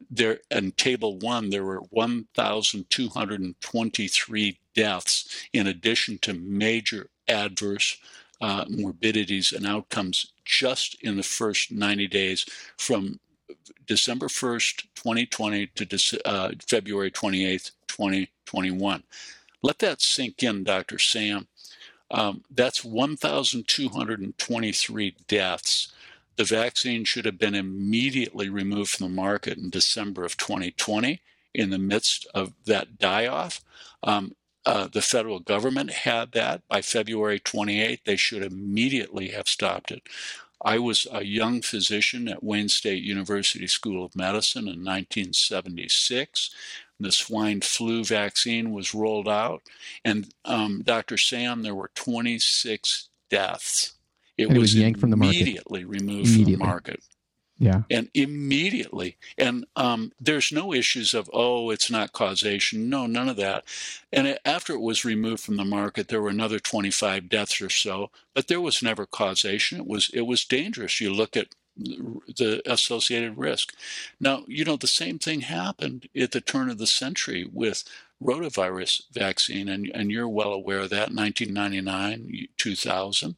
[0.10, 7.98] there in table one, there were 1,223 deaths in addition to major adverse
[8.42, 12.46] uh, morbidities and outcomes just in the first 90 days
[12.78, 13.20] from
[13.86, 19.04] December 1st, 2020 to uh, February 28th, 2021.
[19.62, 21.00] Let that sink in, Dr.
[21.00, 21.48] Sam.
[22.12, 25.94] Um, that's 1,223 deaths.
[26.36, 31.22] The vaccine should have been immediately removed from the market in December of 2020
[31.54, 33.62] in the midst of that die off.
[34.02, 34.36] Um,
[34.66, 38.00] uh, the federal government had that by February 28th.
[38.06, 40.04] They should immediately have stopped it.
[40.64, 46.56] I was a young physician at Wayne State University School of Medicine in 1976.
[47.00, 49.64] The swine flu vaccine was rolled out,
[50.06, 51.18] and um, Dr.
[51.18, 53.94] Sam, there were 26 deaths.
[54.38, 55.42] It was, was, yanked from the market.
[55.42, 56.44] Immediately removed immediately.
[56.44, 57.04] from the market.
[57.60, 57.84] Yeah.
[57.90, 59.18] And immediately.
[59.38, 62.90] And um, there's no issues of, oh, it's not causation.
[62.90, 63.64] No, none of that.
[64.12, 67.70] And it, after it was removed from the market, there were another 25 deaths or
[67.70, 69.80] so, but there was never causation.
[69.80, 71.00] It was, it was dangerous.
[71.00, 73.74] You look at the associated risk.
[74.20, 77.84] Now, you know, the same thing happened at the turn of the century with
[78.22, 83.36] rotavirus vaccine, and, and you're well aware of that, 1999, 2000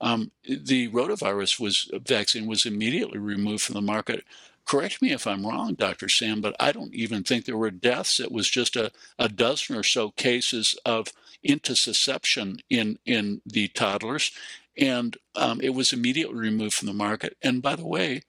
[0.00, 4.24] um, the rotavirus was vaccine was immediately removed from the market.
[4.66, 6.08] Correct me if I'm wrong, Dr.
[6.08, 8.18] Sam, but I don't even think there were deaths.
[8.18, 11.12] It was just a, a dozen or so cases of
[11.48, 14.32] intussusception in, in the toddlers,
[14.76, 17.36] and um, it was immediately removed from the market.
[17.42, 18.22] And by the way,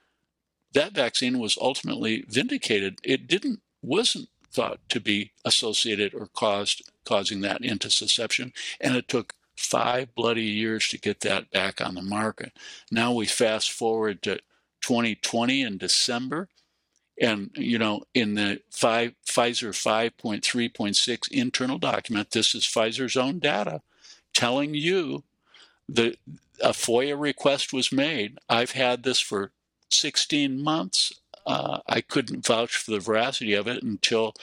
[0.73, 2.99] that vaccine was ultimately vindicated.
[3.03, 9.34] It didn't wasn't thought to be associated or caused causing that intussusception, and it took
[9.58, 12.54] five bloody years to get that back on the market.
[12.91, 14.38] Now we fast forward to
[14.82, 16.48] 2020 in December.
[17.20, 23.82] And, you know, in the five, Pfizer 5.3.6 internal document, this is Pfizer's own data
[24.34, 25.24] telling you
[25.89, 26.17] that
[26.62, 28.38] a FOIA request was made.
[28.48, 29.52] I've had this for
[29.89, 31.13] 16 months.
[31.46, 34.34] Uh, I couldn't vouch for the veracity of it until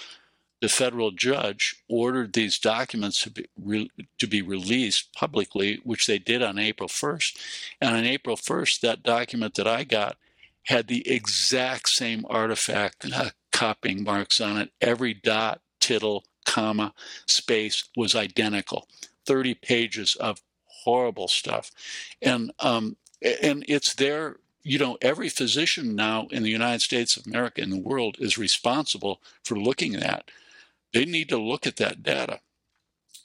[0.65, 6.19] the federal judge ordered these documents to be, re- to be released publicly, which they
[6.19, 7.37] did on April 1st.
[7.83, 10.17] And on April 1st, that document that I got
[10.63, 14.71] had the exact same artifact uh, copying marks on it.
[14.81, 16.95] Every dot, tittle, comma,
[17.27, 18.89] space was identical.
[19.27, 20.41] 30 pages of
[20.87, 21.71] horrible stuff.
[22.23, 27.27] And, um, and it's there you know, every physician now in the United States of
[27.27, 30.31] America, in the world, is responsible for looking at
[30.95, 32.41] they need to look at that data.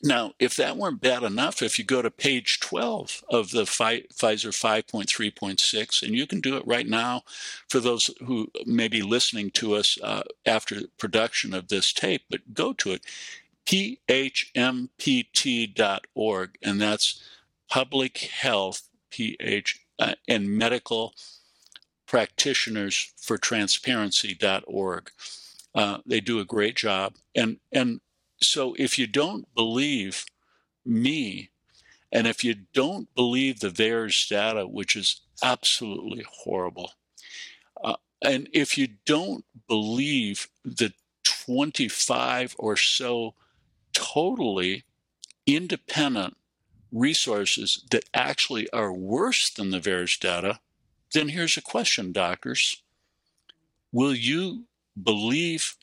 [0.01, 4.07] Now, if that weren't bad enough, if you go to page 12 of the Pfizer
[4.13, 7.23] 5.3.6, and you can do it right now
[7.69, 12.53] for those who may be listening to us uh, after production of this tape, but
[12.53, 13.03] go to it,
[13.65, 14.07] phmpt.org,
[16.61, 17.21] and that's
[17.69, 21.13] public health, PH, uh, and medical
[22.07, 25.11] practitioners for transparency.org.
[25.75, 27.15] Uh, they do a great job.
[27.35, 28.01] And and
[28.41, 30.25] so if you don't believe
[30.85, 31.49] me,
[32.11, 36.93] and if you don't believe the VAERS data, which is absolutely horrible,
[37.83, 43.35] uh, and if you don't believe the 25 or so
[43.93, 44.83] totally
[45.45, 46.37] independent
[46.91, 50.59] resources that actually are worse than the VAERS data,
[51.13, 52.81] then here's a question, doctors.
[53.91, 54.65] Will you
[55.01, 55.75] believe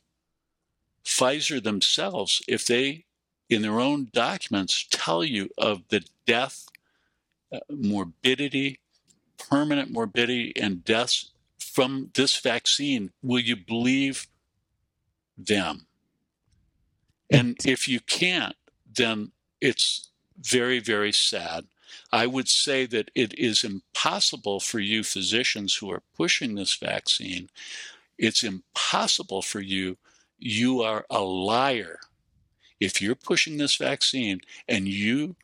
[1.03, 3.05] Pfizer themselves if they,
[3.49, 6.67] in their own documents, tell you of the death,
[7.51, 8.79] uh, morbidity,
[9.37, 13.11] permanent morbidity, and deaths from this vaccine.
[13.21, 14.27] Will you believe
[15.37, 15.85] them?
[17.29, 18.55] And if you can't,
[18.93, 19.31] then
[19.61, 21.65] it's very, very sad.
[22.11, 27.49] I would say that it is impossible for you physicians who are pushing this vaccine
[28.17, 29.97] it's impossible for you.
[30.39, 31.99] You are a liar.
[32.79, 35.35] If you're pushing this vaccine and you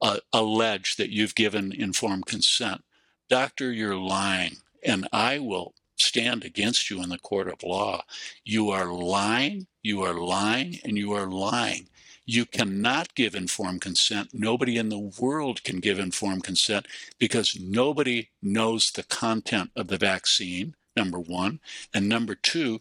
[0.00, 2.82] uh, allege that you've given informed consent,
[3.28, 4.56] doctor, you're lying.
[4.84, 8.02] And I will stand against you in the court of law.
[8.44, 11.88] You are lying, you are lying, and you are lying.
[12.24, 14.30] You cannot give informed consent.
[14.32, 16.86] Nobody in the world can give informed consent
[17.18, 21.60] because nobody knows the content of the vaccine number one.
[21.94, 22.80] And number two,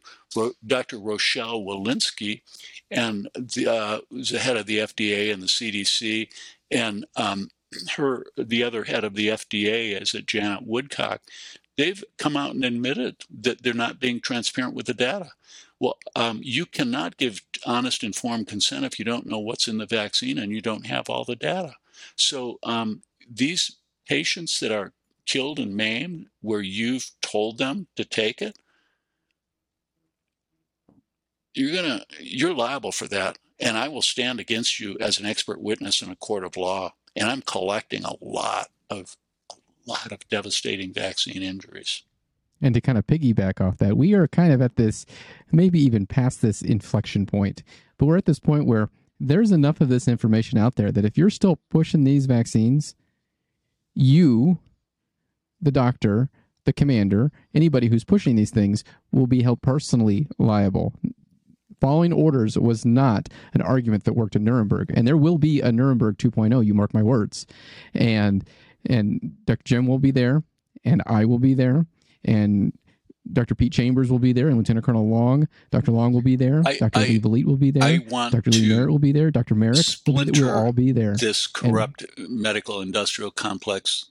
[0.65, 0.99] Dr.
[0.99, 2.41] Rochelle Walensky,
[2.89, 6.29] and the, uh, the head of the FDA and the CDC,
[6.69, 7.49] and um,
[7.95, 11.21] her the other head of the FDA is it Janet Woodcock.
[11.77, 15.31] They've come out and admitted that they're not being transparent with the data.
[15.79, 19.85] Well, um, you cannot give honest, informed consent if you don't know what's in the
[19.85, 21.75] vaccine and you don't have all the data.
[22.15, 24.93] So um, these patients that are
[25.25, 28.57] killed and maimed, where you've told them to take it,
[31.53, 35.61] you're gonna you're liable for that, and I will stand against you as an expert
[35.61, 36.93] witness in a court of law.
[37.15, 39.17] And I'm collecting a lot of
[39.51, 39.55] a
[39.85, 42.03] lot of devastating vaccine injuries.
[42.61, 45.05] And to kind of piggyback off that, we are kind of at this,
[45.51, 47.63] maybe even past this inflection point,
[47.97, 51.17] but we're at this point where there's enough of this information out there that if
[51.17, 52.95] you're still pushing these vaccines,
[53.93, 54.59] you,
[55.61, 56.29] the doctor,
[56.65, 60.93] the commander, anybody who's pushing these things will be held personally liable.
[61.79, 65.71] Following orders was not an argument that worked in Nuremberg, and there will be a
[65.71, 66.63] Nuremberg 2.0.
[66.65, 67.47] You mark my words,
[67.93, 68.47] and
[68.87, 69.63] and Dr.
[69.63, 70.43] Jim will be there,
[70.83, 71.85] and I will be there,
[72.23, 72.73] and
[73.31, 73.55] Dr.
[73.55, 75.47] Pete Chambers will be there, and Lieutenant Colonel Long.
[75.69, 75.91] Dr.
[75.91, 76.63] Long will be there.
[76.65, 76.99] I, Dr.
[76.99, 77.83] Lee will be there.
[77.83, 78.51] I want Dr.
[78.51, 79.31] Lee Merritt will be there.
[79.31, 79.55] Dr.
[79.55, 81.15] Merritt will, all be there.
[81.15, 84.05] this corrupt medical industrial complex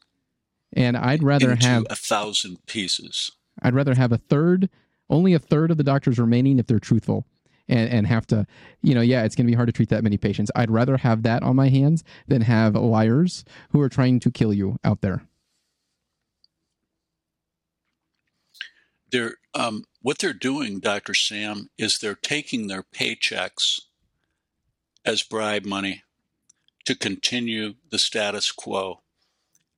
[0.73, 3.31] And I'd rather into have a thousand pieces.
[3.63, 4.71] I'd rather have a third,
[5.09, 7.27] only a third of the doctors remaining if they're truthful,
[7.69, 8.47] and and have to,
[8.83, 10.51] you know, yeah, it's going to be hard to treat that many patients.
[10.55, 14.53] I'd rather have that on my hands than have liars who are trying to kill
[14.53, 15.23] you out there.
[19.11, 21.15] They're um, what they're doing, Dr.
[21.15, 23.81] Sam, is they're taking their paychecks
[25.05, 26.05] as bribe money
[26.85, 29.01] to continue the status quo,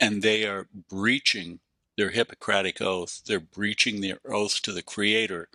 [0.03, 1.61] and they are breaching
[1.97, 3.23] their Hippocratic oath.
[3.25, 5.49] They're breaching their oath to the Creator.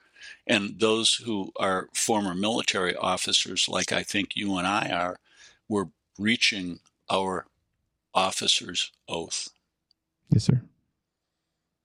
[0.47, 5.19] And those who are former military officers, like I think you and I are,
[5.67, 6.79] were breaching
[7.09, 7.45] our
[8.13, 9.49] officer's oath,
[10.31, 10.61] Yes, sir.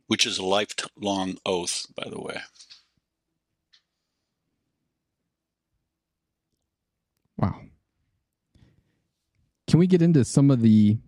[0.06, 2.42] which is a lifelong oath, by the way.
[7.36, 7.60] Wow.
[9.66, 10.98] Can we get into some of the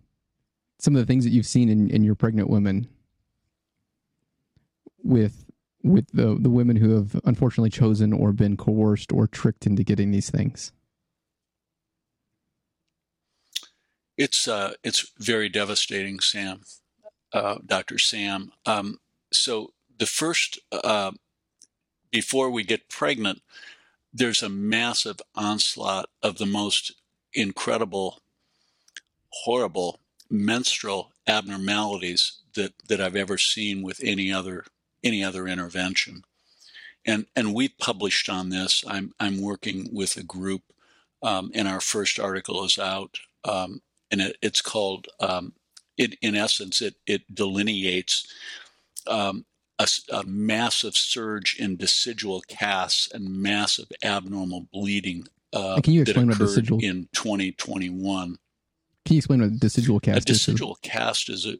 [0.79, 2.87] some of the things that you've seen in, in your pregnant women
[5.03, 5.45] with
[5.83, 10.11] with the the women who have unfortunately chosen or been coerced or tricked into getting
[10.11, 10.71] these things?
[14.17, 16.61] It's uh, it's very devastating, Sam,
[17.33, 18.51] uh, Doctor Sam.
[18.65, 18.99] Um,
[19.31, 21.11] so the first, uh,
[22.11, 23.41] before we get pregnant,
[24.13, 26.93] there's a massive onslaught of the most
[27.33, 28.21] incredible,
[29.29, 29.99] horrible
[30.29, 34.65] menstrual abnormalities that that I've ever seen with any other
[35.03, 36.23] any other intervention.
[37.05, 38.83] And and we published on this.
[38.87, 40.63] I'm I'm working with a group,
[41.21, 43.19] um, and our first article is out.
[43.43, 45.53] Um, and it, it's called um,
[45.97, 48.27] it, in essence it it delineates
[49.07, 49.45] um,
[49.77, 56.11] a, a, massive surge in decidual casts and massive abnormal bleeding uh, Can you that
[56.11, 58.37] explain what decidual- in 2021.
[59.05, 60.39] Can you explain what a decidual A cast is?
[60.39, 61.57] decidual cast is a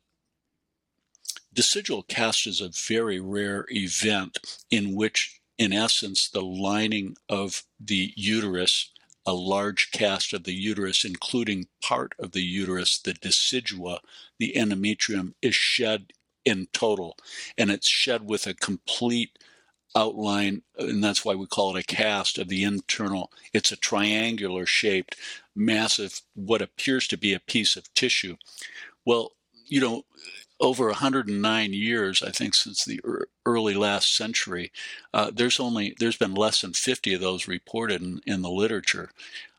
[1.53, 4.39] decidual cast is a very rare event
[4.69, 8.91] in which, in essence, the lining of the uterus,
[9.25, 13.99] a large cast of the uterus, including part of the uterus, the decidua,
[14.37, 17.15] the endometrium, is shed in total,
[17.57, 19.37] and it's shed with a complete
[19.95, 23.31] outline, and that's why we call it a cast of the internal.
[23.53, 25.15] It's a triangular shaped,
[25.55, 28.35] massive, what appears to be a piece of tissue.
[29.05, 29.31] Well,
[29.67, 30.03] you know,
[30.59, 33.01] over 109 years, I think, since the
[33.45, 34.71] early last century,
[35.13, 39.11] uh, there's only there's been less than 50 of those reported in, in the literature.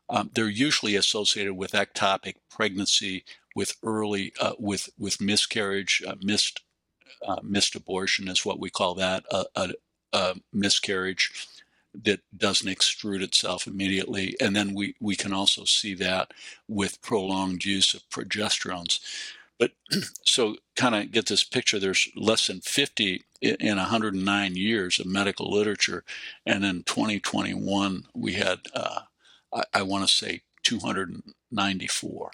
[0.09, 3.25] Um, they're usually associated with ectopic pregnancy,
[3.55, 6.61] with early uh, with with miscarriage, uh, missed
[7.25, 9.69] uh, missed abortion is what we call that a, a,
[10.17, 11.47] a miscarriage
[12.03, 16.31] that doesn't extrude itself immediately, and then we we can also see that
[16.67, 18.99] with prolonged use of progesterones.
[19.59, 19.71] But
[20.23, 25.51] so kind of get this picture, there's less than 50 in 109 years of medical
[25.51, 26.03] literature.
[26.45, 29.01] And in 2021, we had, uh,
[29.53, 32.31] I, I want to say, 294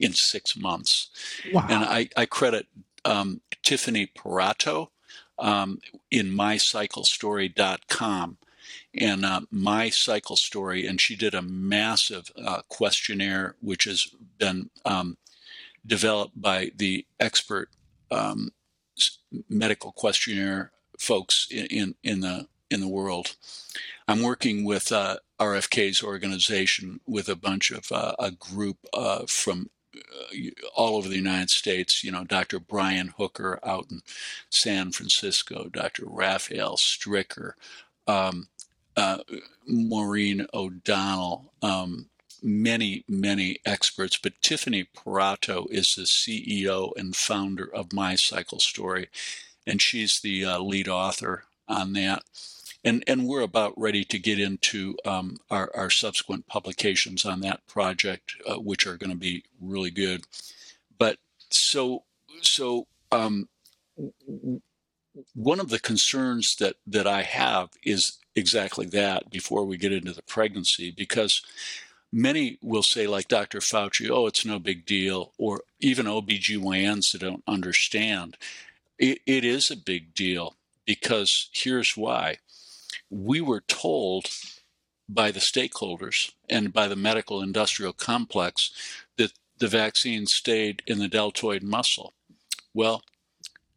[0.00, 1.10] in six months.
[1.52, 1.66] Wow.
[1.68, 2.66] And I, I credit
[3.04, 4.88] um, Tiffany Parotto
[5.38, 5.80] um,
[6.10, 8.38] in mycyclestory.com
[8.94, 14.08] and uh, my cycle story and she did a massive uh, questionnaire which has
[14.38, 15.16] been um,
[15.86, 17.68] developed by the expert
[18.10, 18.50] um,
[19.48, 23.36] medical questionnaire folks in, in, in the in the world.
[24.08, 29.68] I'm working with uh, RFK's organization with a bunch of uh, a group uh, from
[30.74, 32.02] all over the United States.
[32.02, 32.58] You know, Dr.
[32.58, 34.02] Brian Hooker out in
[34.50, 36.04] San Francisco, Dr.
[36.06, 37.52] Raphael Stricker,
[38.06, 38.48] um,
[38.96, 39.18] uh,
[39.66, 42.06] Maureen O'Donnell, um,
[42.42, 49.08] many, many experts, but Tiffany Parotto is the CEO and founder of My Cycle Story,
[49.66, 52.24] and she's the uh, lead author on that.
[52.84, 57.66] And, and we're about ready to get into um, our, our subsequent publications on that
[57.66, 60.24] project, uh, which are going to be really good.
[60.98, 61.18] But
[61.50, 62.02] so,
[62.40, 63.48] so um,
[65.34, 70.12] one of the concerns that, that I have is exactly that before we get into
[70.12, 71.42] the pregnancy, because
[72.12, 73.60] many will say, like Dr.
[73.60, 78.36] Fauci, oh, it's no big deal, or even OBGYNs that don't understand.
[78.98, 82.38] It, it is a big deal because here's why.
[83.14, 84.30] We were told
[85.06, 88.70] by the stakeholders and by the medical industrial complex
[89.18, 92.14] that the vaccine stayed in the deltoid muscle.
[92.72, 93.02] Well,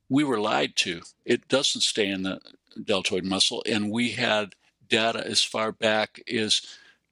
[0.08, 1.02] we were lied to.
[1.26, 2.40] It doesn't stay in the
[2.82, 4.56] deltoid muscle, and we had
[4.88, 6.62] data as far back as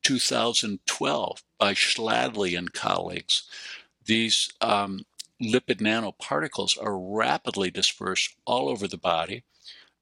[0.04, 3.44] 2012 by Schladley and colleagues.
[4.06, 5.06] These um,
[5.42, 9.44] lipid nanoparticles are rapidly dispersed all over the body.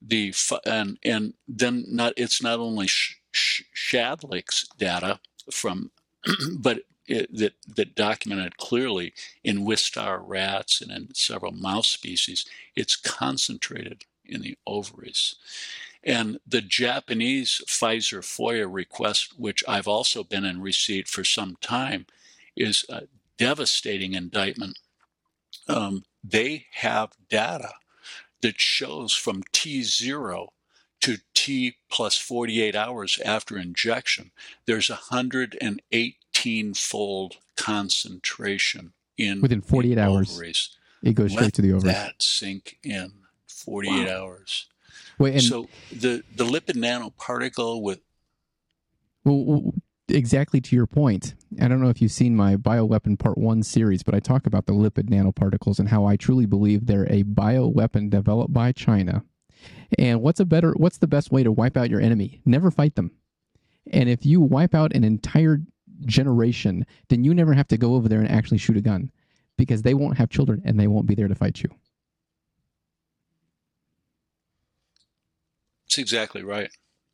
[0.04, 0.34] The
[0.66, 5.90] and and then not it's not only Sh- Sh- Schladlich's data from,
[6.58, 9.12] but it, that that documented clearly
[9.44, 12.46] in Wistar rats and in several mouse species.
[12.74, 15.36] It's concentrated in the ovaries.
[16.04, 22.06] And the Japanese Pfizer FOIA request, which I've also been in receipt for some time,
[22.56, 23.02] is a
[23.38, 24.78] devastating indictment.
[25.68, 27.72] Um, they have data
[28.42, 30.48] that shows from T0
[31.00, 34.30] to T plus 48 hours after injection,
[34.66, 40.32] there's a 118 fold concentration in within 48 hours.
[40.32, 40.76] Ovaries.
[41.02, 41.94] It goes straight to the ovaries.
[41.96, 43.12] That sink in
[43.48, 44.22] 48 Wow.
[44.22, 44.66] hours.
[45.18, 48.00] Wait, so the the lipid nanoparticle with
[49.24, 49.74] well,
[50.12, 51.34] exactly to your point.
[51.60, 54.66] I don't know if you've seen my bioweapon part one series, but I talk about
[54.66, 59.24] the lipid nanoparticles and how I truly believe they're a bioweapon developed by China.
[59.98, 62.40] And what's a better, what's the best way to wipe out your enemy?
[62.44, 63.12] Never fight them.
[63.90, 65.60] And if you wipe out an entire
[66.04, 69.10] generation, then you never have to go over there and actually shoot a gun
[69.58, 71.70] because they won't have children and they won't be there to fight you.
[75.86, 76.70] That's exactly right.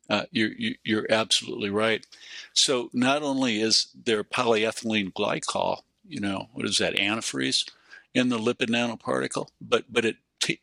[0.09, 2.05] Uh, you're you- you're absolutely right.
[2.53, 7.69] So not only is there polyethylene glycol, you know, what is that antifreeze
[8.13, 10.61] in the lipid nanoparticle, but but it t-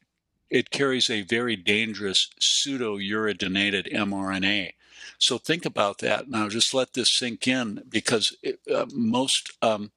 [0.51, 4.75] it carries a very dangerous pseudo-uridinated mRNA.
[5.19, 6.49] So think about that now.
[6.49, 9.93] Just let this sink in because it, uh, most um,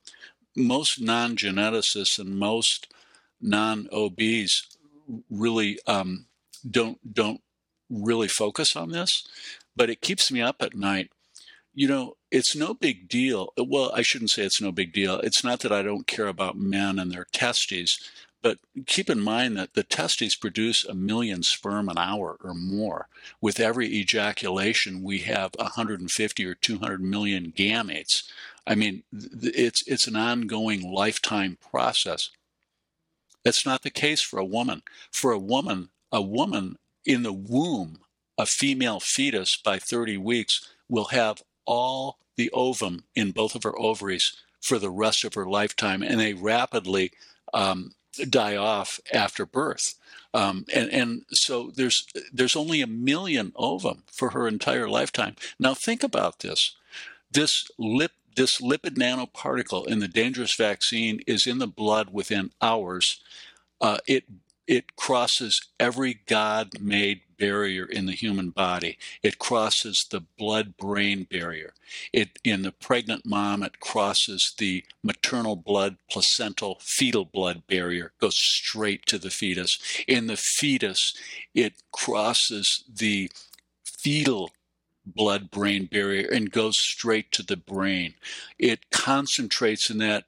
[0.56, 2.93] most non-geneticists and most
[3.41, 4.68] non-OBs
[5.30, 6.26] really um,
[6.70, 7.41] don't don't
[7.90, 9.28] really focus on this,
[9.76, 11.12] but it keeps me up at night.
[11.74, 13.54] You know, it's no big deal.
[13.58, 15.20] Well, I shouldn't say it's no big deal.
[15.20, 18.00] It's not that I don't care about men and their testes,
[18.42, 23.08] but keep in mind that the testes produce a million sperm an hour or more.
[23.42, 28.24] With every ejaculation, we have 150 or 200 million gametes.
[28.66, 32.30] I mean, it's it's an ongoing lifetime process.
[33.44, 34.84] That's not the case for a woman.
[35.12, 36.78] For a woman, a woman
[37.10, 38.01] in the womb,
[38.38, 43.78] a female fetus by 30 weeks will have all the ovum in both of her
[43.80, 47.12] ovaries for the rest of her lifetime, and they rapidly
[47.51, 47.95] um,
[48.30, 49.95] die off after birth.
[50.36, 55.36] Um, and, and so there's there's only a million ovum for her entire lifetime.
[55.60, 56.76] Now think about this:
[57.32, 63.20] this lip this lipid nanoparticle in the dangerous vaccine is in the blood within hours.
[63.82, 64.26] Uh, it
[64.70, 69.00] it crosses every God made barrier in the human body.
[69.24, 71.74] It crosses the blood brain barrier.
[72.14, 78.38] It in the pregnant mom it crosses the maternal blood placental fetal blood barrier goes
[78.38, 79.80] straight to the fetus.
[80.08, 81.16] In the fetus
[81.56, 83.32] it crosses the
[83.84, 84.52] fetal
[85.04, 88.14] blood brain barrier and goes straight to the brain.
[88.60, 90.26] It concentrates in that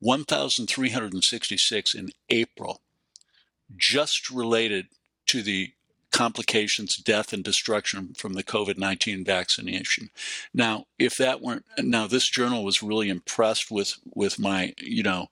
[0.00, 2.80] 1,366 in April,
[3.74, 4.88] just related
[5.26, 5.72] to the
[6.12, 10.10] complications, death, and destruction from the COVID 19 vaccination.
[10.52, 15.28] Now, if that weren't, now this journal was really impressed with, with my, you know,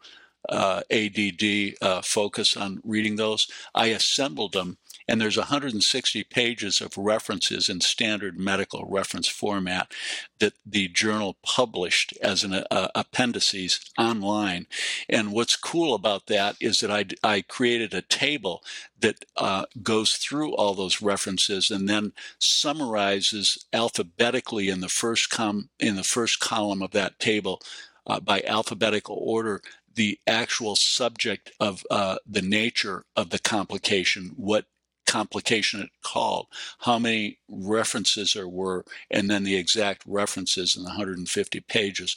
[0.49, 3.47] uh, ADD uh, focus on reading those.
[3.75, 4.79] I assembled them
[5.09, 9.93] and there's 160 pages of references in standard medical reference format
[10.39, 14.67] that the journal published as an uh, appendices online.
[15.09, 18.63] And what's cool about that is that I, I created a table
[19.01, 25.69] that uh, goes through all those references and then summarizes alphabetically in the first com
[25.79, 27.61] in the first column of that table
[28.07, 29.61] uh, by alphabetical order
[29.95, 34.67] the actual subject of uh, the nature of the complication, what
[35.13, 36.47] complication it called,
[36.81, 42.17] how many references there were, and then the exact references in the 150 pages.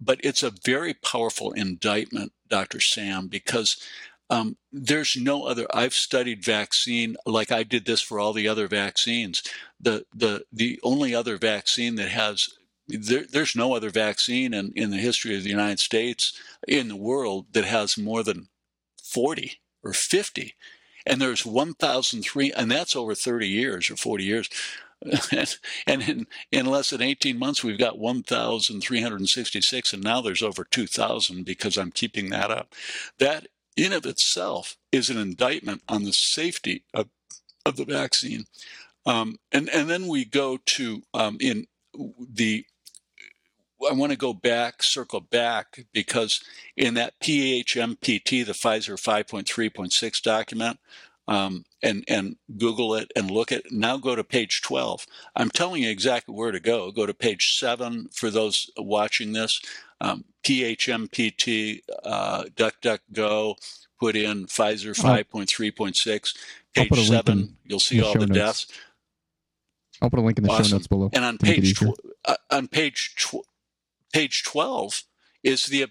[0.00, 2.80] But it's a very powerful indictment, Dr.
[2.80, 3.76] Sam, because
[4.30, 5.66] um, there's no other.
[5.72, 9.42] I've studied vaccine like I did this for all the other vaccines.
[9.80, 12.48] The the the only other vaccine that has
[12.88, 16.32] there, there's no other vaccine in, in the history of the United States
[16.66, 18.48] in the world that has more than
[19.02, 20.54] 40 or 50
[21.06, 24.48] and there's 1,003, and that's over 30 years or 40 years.
[25.86, 31.44] and, in, in less than 18 months, we've got 1,366, and now there's over 2,000
[31.44, 32.74] because I'm keeping that up.
[33.18, 37.08] That in of itself is an indictment on the safety of,
[37.66, 38.46] of the vaccine.
[39.04, 41.66] Um, and, and then we go to um, in
[42.18, 42.64] the
[43.88, 46.42] I want to go back, circle back, because
[46.76, 50.78] in that PHMPT, the Pfizer 5.3.6 document,
[51.26, 53.70] um, and and Google it and look at.
[53.70, 55.06] Now go to page 12.
[55.34, 56.90] I'm telling you exactly where to go.
[56.90, 59.60] Go to page seven for those watching this.
[60.00, 63.54] Um, PHMPT, uh, DuckDuckGo,
[63.98, 66.36] put in Pfizer 5.3.6.
[66.74, 68.66] Page seven, you'll see all the deaths.
[70.02, 70.64] I'll put a link in the awesome.
[70.64, 71.10] show notes below.
[71.12, 73.46] And on page tw- uh, on page tw-
[74.14, 75.02] page 12
[75.42, 75.84] is the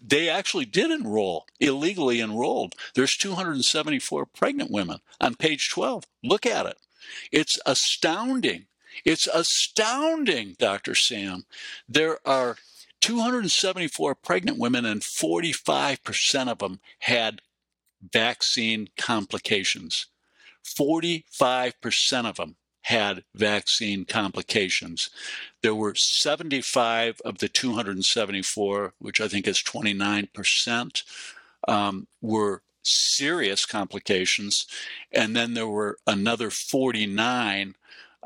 [0.00, 2.74] they actually did enroll illegally enrolled.
[2.94, 6.78] There's 274 pregnant women on page 12 look at it.
[7.32, 8.66] It's astounding.
[9.04, 11.46] It's astounding dr sam.
[11.88, 12.56] There are
[13.00, 17.42] 274 pregnant women and 45% of them had
[18.00, 20.06] vaccine complications.
[20.64, 25.08] 45% of them had vaccine complications.
[25.62, 31.02] There were 75 of the 274, which I think is 29%,
[31.66, 34.66] um, were serious complications.
[35.10, 37.74] And then there were another 49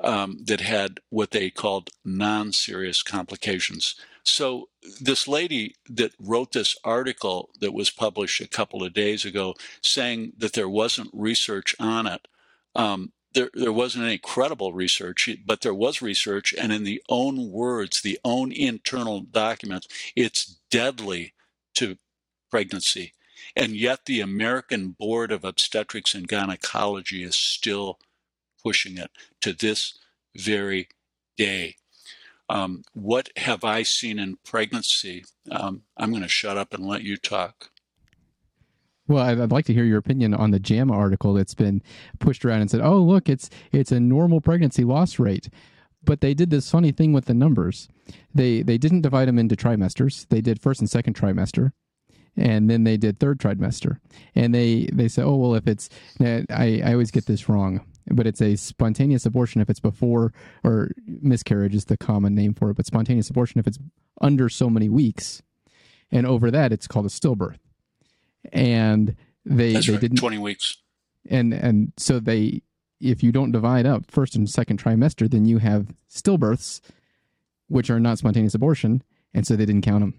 [0.03, 3.95] um, that had what they called non serious complications.
[4.25, 4.69] So,
[5.01, 10.33] this lady that wrote this article that was published a couple of days ago saying
[10.39, 12.27] that there wasn't research on it,
[12.75, 17.51] um, there, there wasn't any credible research, but there was research, and in the own
[17.51, 21.35] words, the own internal documents, it's deadly
[21.75, 21.99] to
[22.51, 23.13] pregnancy.
[23.55, 27.99] And yet the American Board of Obstetrics and Gynecology is still
[28.63, 29.11] pushing it
[29.41, 29.99] to this
[30.37, 30.89] very
[31.37, 31.77] day.
[32.49, 35.25] Um, what have I seen in pregnancy?
[35.51, 37.71] Um, I'm going to shut up and let you talk.
[39.09, 41.83] Well, I'd, like to hear your opinion on the JAMA article that's been
[42.19, 45.49] pushed around and said, "Oh, look, it's it's a normal pregnancy loss rate."
[46.05, 47.89] But they did this funny thing with the numbers.
[48.35, 50.29] They they didn't divide them into trimesters.
[50.29, 51.73] They did first and second trimester,
[52.37, 53.99] and then they did third trimester.
[54.35, 55.89] And they they said, "Oh, well, if it's
[56.21, 57.81] eh, I I always get this wrong
[58.11, 60.33] but it's a spontaneous abortion if it's before
[60.65, 63.79] or miscarriage is the common name for it but spontaneous abortion if it's
[64.23, 65.43] under so many weeks
[66.11, 67.59] and over that it's called a stillbirth
[68.53, 70.77] and they That's they right, didn't 20 weeks.
[71.31, 72.63] And and so they
[73.01, 76.81] if you don't divide up first and second trimester then you have stillbirths
[77.69, 80.15] which are not spontaneous abortion and so they didn't count them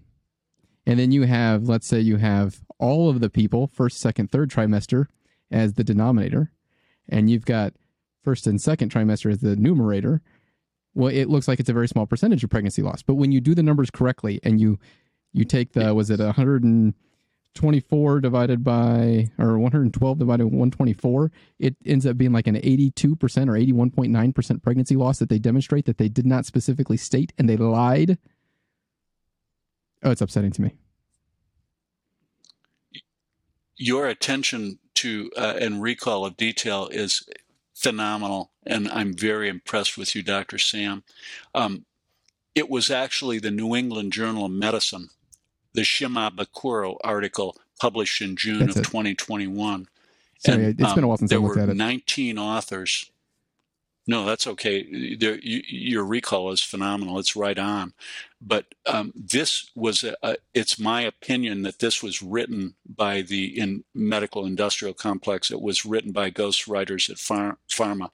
[0.86, 4.50] and then you have let's say you have all of the people first second third
[4.50, 5.06] trimester
[5.50, 6.50] as the denominator
[7.10, 7.74] and you've got
[8.22, 10.22] first and second trimester as the numerator,
[10.94, 13.02] well, it looks like it's a very small percentage of pregnancy loss.
[13.02, 14.78] But when you do the numbers correctly and you
[15.32, 16.20] you take the was it
[17.56, 23.14] 124 divided by or 112 divided by 124, it ends up being like an 82%
[23.48, 27.56] or 81.9% pregnancy loss that they demonstrate that they did not specifically state and they
[27.56, 28.18] lied.
[30.02, 30.74] Oh, it's upsetting to me.
[33.76, 37.28] Your attention to uh, and recall of detail is
[37.74, 40.58] phenomenal, and I'm very impressed with you, Dr.
[40.58, 41.02] Sam.
[41.54, 41.86] Um,
[42.54, 45.08] it was actually the New England Journal of Medicine,
[45.74, 48.86] the Shimabukuro article published in June That's of it.
[48.86, 49.88] 2021.
[50.38, 51.76] Sorry, and, it's been a while since um, I looked at it.
[51.76, 53.10] 19 authors
[54.10, 55.14] no, that's okay.
[55.14, 57.20] There, you, your recall is phenomenal.
[57.20, 57.92] It's right on.
[58.40, 63.56] But um, this was, a, a, it's my opinion that this was written by the
[63.56, 65.52] in medical industrial complex.
[65.52, 68.10] It was written by ghostwriters at Phar- Pharma.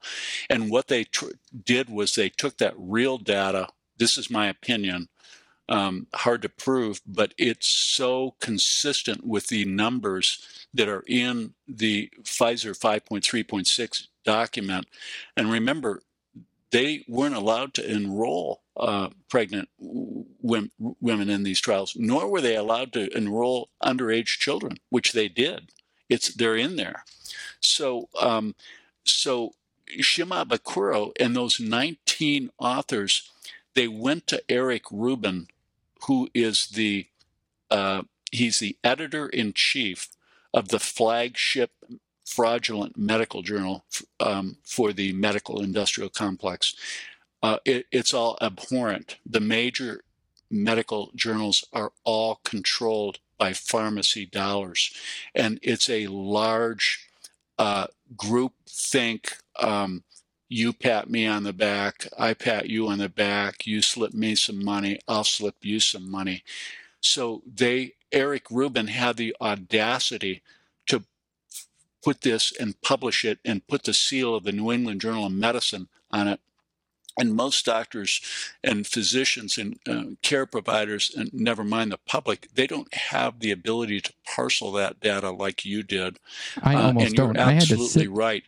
[0.50, 1.30] And what they tr-
[1.64, 3.68] did was they took that real data.
[3.96, 5.08] This is my opinion.
[5.68, 12.08] Um, hard to prove, but it's so consistent with the numbers that are in the
[12.22, 14.86] Pfizer 5.3.6 document.
[15.36, 16.02] And remember,
[16.70, 22.56] they weren't allowed to enroll uh, pregnant women, women in these trials, nor were they
[22.56, 25.70] allowed to enroll underage children, which they did.
[26.08, 27.04] It's they're in there.
[27.60, 28.54] So, um,
[29.04, 29.54] so
[30.00, 33.30] Shimabukuro and those 19 authors,
[33.74, 35.48] they went to Eric Rubin,
[36.04, 37.06] who is the
[37.70, 40.08] uh, he's the editor in chief
[40.52, 41.70] of the flagship
[42.24, 43.84] fraudulent medical journal
[44.20, 46.74] um, for the medical industrial complex.
[47.42, 49.16] Uh, it, it's all abhorrent.
[49.24, 50.02] The major
[50.50, 54.92] medical journals are all controlled by pharmacy dollars,
[55.34, 57.06] and it's a large
[57.58, 57.86] uh,
[58.16, 59.36] group think.
[59.60, 60.04] Um,
[60.48, 64.34] you pat me on the back, I pat you on the back, you slip me
[64.34, 66.44] some money, I'll slip you some money.
[67.00, 70.42] So they, Eric Rubin had the audacity
[70.86, 71.04] to
[72.02, 75.32] put this and publish it and put the seal of the New England Journal of
[75.32, 76.40] Medicine on it.
[77.18, 78.20] And most doctors
[78.62, 83.50] and physicians and uh, care providers, and never mind the public, they don't have the
[83.50, 86.18] ability to parcel that data like you did.
[86.62, 87.34] I uh, almost and don't.
[87.36, 88.44] You're I absolutely had to sit, right.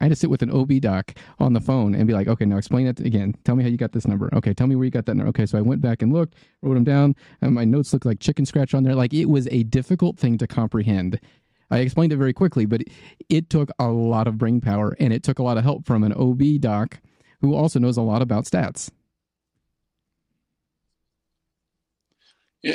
[0.00, 2.44] I had to sit with an OB doc on the phone and be like, okay,
[2.44, 3.34] now explain it again.
[3.44, 4.30] Tell me how you got this number.
[4.34, 5.28] Okay, tell me where you got that number.
[5.28, 8.20] Okay, so I went back and looked, wrote them down, and my notes looked like
[8.20, 8.94] chicken scratch on there.
[8.94, 11.20] Like it was a difficult thing to comprehend.
[11.70, 12.82] I explained it very quickly, but
[13.28, 16.04] it took a lot of brain power and it took a lot of help from
[16.04, 17.00] an OB doc
[17.40, 18.90] who also knows a lot about stats.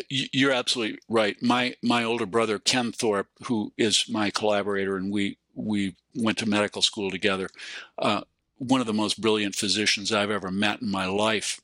[0.09, 1.41] You're absolutely right.
[1.41, 6.45] My my older brother Ken Thorp, who is my collaborator, and we we went to
[6.45, 7.49] medical school together.
[7.97, 8.21] Uh,
[8.57, 11.59] one of the most brilliant physicians I've ever met in my life,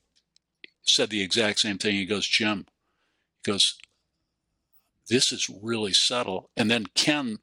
[0.82, 1.94] said the exact same thing.
[1.94, 2.66] He goes, Jim,
[3.42, 3.78] he goes,
[5.08, 6.50] this is really subtle.
[6.56, 7.38] And then Ken,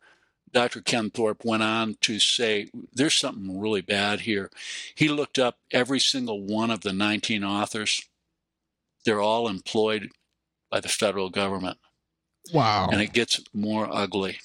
[0.52, 0.82] Dr.
[0.82, 4.50] Ken Thorp went on to say, there's something really bad here.
[4.96, 8.08] He looked up every single one of the 19 authors.
[9.06, 10.10] They're all employed
[10.70, 11.78] by the federal government.
[12.54, 12.90] Wow.
[12.92, 14.40] And it gets more ugly.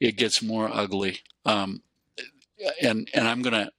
[0.00, 1.20] It gets more ugly.
[1.44, 1.82] Um,
[2.82, 3.70] and and I'm gonna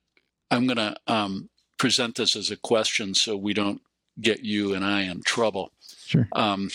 [0.52, 3.82] I'm gonna um, present this as a question so we don't
[4.20, 5.72] get you and I in trouble.
[6.06, 6.28] Sure.
[6.34, 6.70] Um,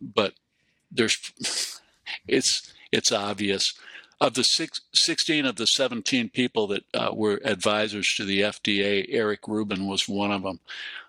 [0.00, 0.34] but
[0.90, 1.32] there's
[2.28, 3.74] it's it's obvious
[4.20, 9.04] of the six, 16 of the 17 people that uh, were advisors to the FDA,
[9.10, 10.60] Eric Rubin was one of them.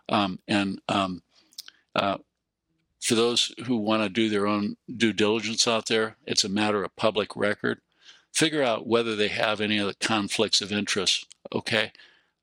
[0.09, 1.21] Um, and um,
[1.95, 2.17] uh,
[3.01, 6.83] for those who want to do their own due diligence out there, it's a matter
[6.83, 7.79] of public record.
[8.33, 11.25] Figure out whether they have any of the conflicts of interest.
[11.53, 11.91] Okay,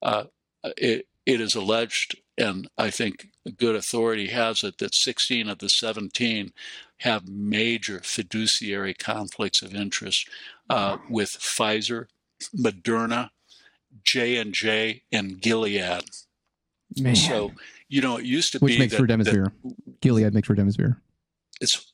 [0.02, 0.24] uh,
[0.76, 5.68] it it is alleged, and I think good authority has it that 16 of the
[5.68, 6.52] 17
[6.98, 10.28] have major fiduciary conflicts of interest
[10.70, 12.06] uh, with Pfizer,
[12.56, 13.30] Moderna,
[14.02, 16.04] J and J, and Gilead.
[16.98, 17.16] Man.
[17.16, 17.52] So
[17.94, 19.52] you know, it used to Which be makes that, remdesivir.
[19.62, 20.96] That Gilead makes for remdesivir.
[21.60, 21.92] It's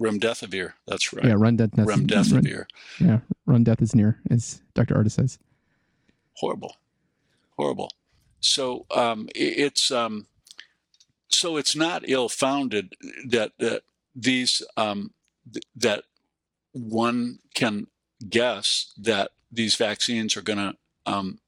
[0.00, 0.74] remdesivir.
[0.86, 1.24] That's right.
[1.24, 1.72] Yeah, run death.
[1.72, 2.66] Remdesivir.
[3.00, 4.94] Run, yeah, run death is near, as Dr.
[4.94, 5.40] Ardis says.
[6.34, 6.76] Horrible,
[7.56, 7.90] horrible.
[8.38, 10.28] So um, it's um,
[11.26, 12.94] so it's not ill-founded
[13.26, 13.82] that that
[14.14, 15.10] these um,
[15.52, 16.04] th- that
[16.70, 17.88] one can
[18.28, 21.40] guess that these vaccines are going to um,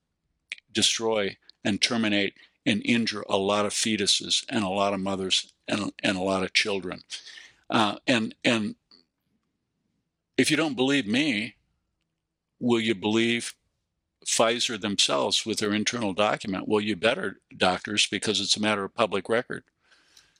[0.72, 5.92] destroy and terminate and injure a lot of fetuses and a lot of mothers and,
[6.02, 7.02] and a lot of children.
[7.68, 8.74] Uh, and and
[10.36, 11.54] if you don't believe me,
[12.60, 13.54] will you believe
[14.26, 16.68] Pfizer themselves with their internal document?
[16.68, 19.64] Well, you better, doctors, because it's a matter of public record.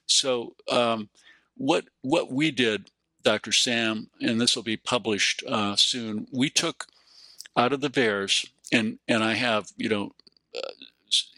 [0.05, 1.09] So um,
[1.55, 2.89] what what we did,
[3.23, 3.51] Dr.
[3.51, 6.27] Sam, and this will be published uh, soon.
[6.31, 6.87] We took
[7.55, 10.13] out of the VAERS, and and I have you know.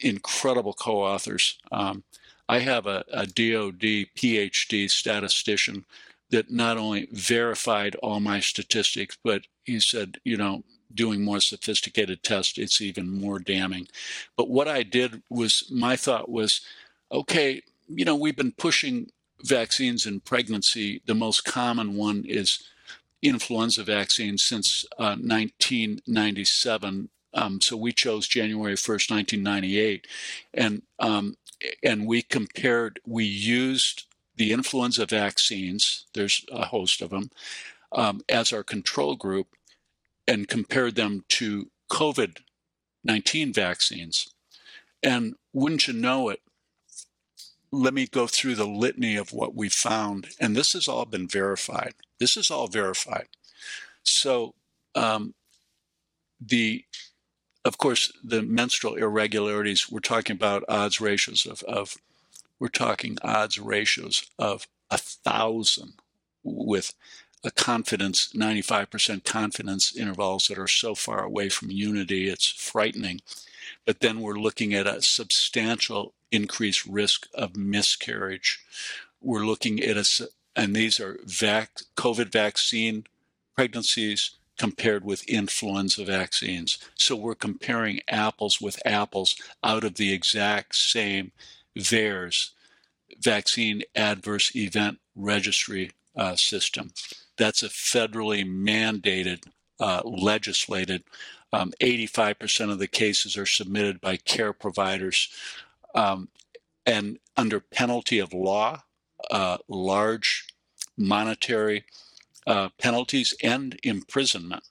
[0.00, 1.58] Incredible co-authors.
[1.72, 2.04] Um,
[2.48, 5.84] I have a, a DoD PhD statistician
[6.30, 10.62] that not only verified all my statistics, but he said, you know,
[10.92, 13.86] doing more sophisticated tests, it's even more damning.
[14.36, 16.60] But what I did was, my thought was,
[17.12, 19.10] okay, you know, we've been pushing
[19.44, 21.02] vaccines in pregnancy.
[21.06, 22.62] The most common one is
[23.22, 30.06] influenza vaccine since uh, 1997 um, so we chose January 1st, 1998,
[30.54, 31.36] and um,
[31.82, 32.98] and we compared.
[33.06, 34.06] We used
[34.36, 36.06] the influenza vaccines.
[36.14, 37.30] There's a host of them
[37.92, 39.48] um, as our control group,
[40.26, 42.38] and compared them to COVID
[43.04, 44.28] 19 vaccines.
[45.02, 46.40] And wouldn't you know it?
[47.70, 51.28] Let me go through the litany of what we found, and this has all been
[51.28, 51.94] verified.
[52.18, 53.28] This is all verified.
[54.02, 54.54] So
[54.94, 55.34] um,
[56.40, 56.84] the
[57.66, 61.96] of course, the menstrual irregularities, we're talking about odds ratios of, of
[62.60, 65.94] we're talking odds ratios of a thousand
[66.44, 66.94] with
[67.42, 73.20] a confidence, 95% confidence intervals that are so far away from unity, it's frightening.
[73.84, 78.60] But then we're looking at a substantial increased risk of miscarriage.
[79.20, 83.06] We're looking at a, and these are vac, COVID vaccine
[83.56, 86.78] pregnancies, compared with influenza vaccines.
[86.94, 91.32] So we're comparing apples with apples out of the exact same
[91.76, 92.50] VAERS,
[93.20, 96.92] Vaccine Adverse Event Registry uh, system.
[97.36, 99.44] That's a federally mandated,
[99.78, 101.04] uh, legislated.
[101.52, 105.28] Um, 85% of the cases are submitted by care providers.
[105.94, 106.28] Um,
[106.84, 108.82] and under penalty of law,
[109.30, 110.46] uh, large
[110.96, 111.84] monetary
[112.46, 114.64] uh, penalties and imprisonment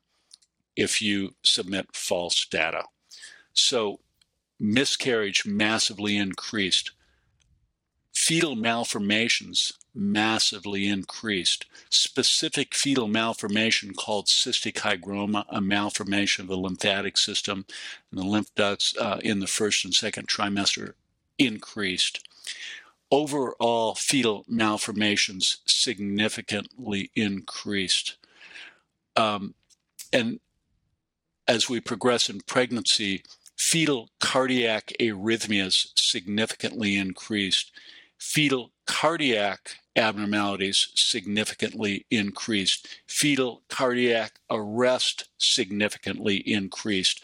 [0.76, 2.84] if you submit false data.
[3.54, 4.00] So,
[4.60, 6.92] miscarriage massively increased.
[8.14, 11.66] Fetal malformations massively increased.
[11.90, 17.66] Specific fetal malformation called cystic hygroma, a malformation of the lymphatic system
[18.12, 20.94] and the lymph ducts uh, in the first and second trimester,
[21.38, 22.28] increased
[23.12, 28.18] overall fetal malformations significantly increased.
[29.16, 29.54] Um,
[30.12, 30.40] and
[31.48, 33.24] as we progress in pregnancy,
[33.58, 37.72] fetal cardiac arrhythmias significantly increased.
[38.18, 42.88] Fetal cardiac abnormalities significantly increased.
[43.08, 47.22] Fetal cardiac arrest significantly increased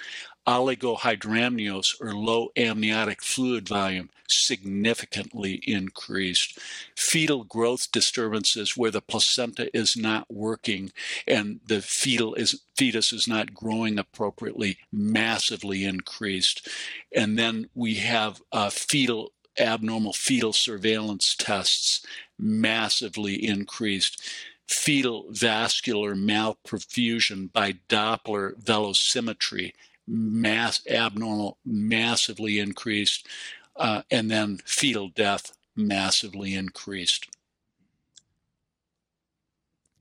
[0.48, 6.58] oligohydramnios or low amniotic fluid volume significantly increased.
[6.96, 10.92] Fetal growth disturbances where the placenta is not working
[11.28, 16.68] and the fetal is, fetus is not growing appropriately massively increased.
[17.16, 22.06] And then we have uh, fetal abnormal fetal surveillance tests
[22.40, 24.22] massively increased
[24.66, 29.74] fetal vascular malperfusion by Doppler velocimetry
[30.08, 33.28] mass abnormal massively increased,
[33.76, 37.30] uh, and then fetal death massively increased.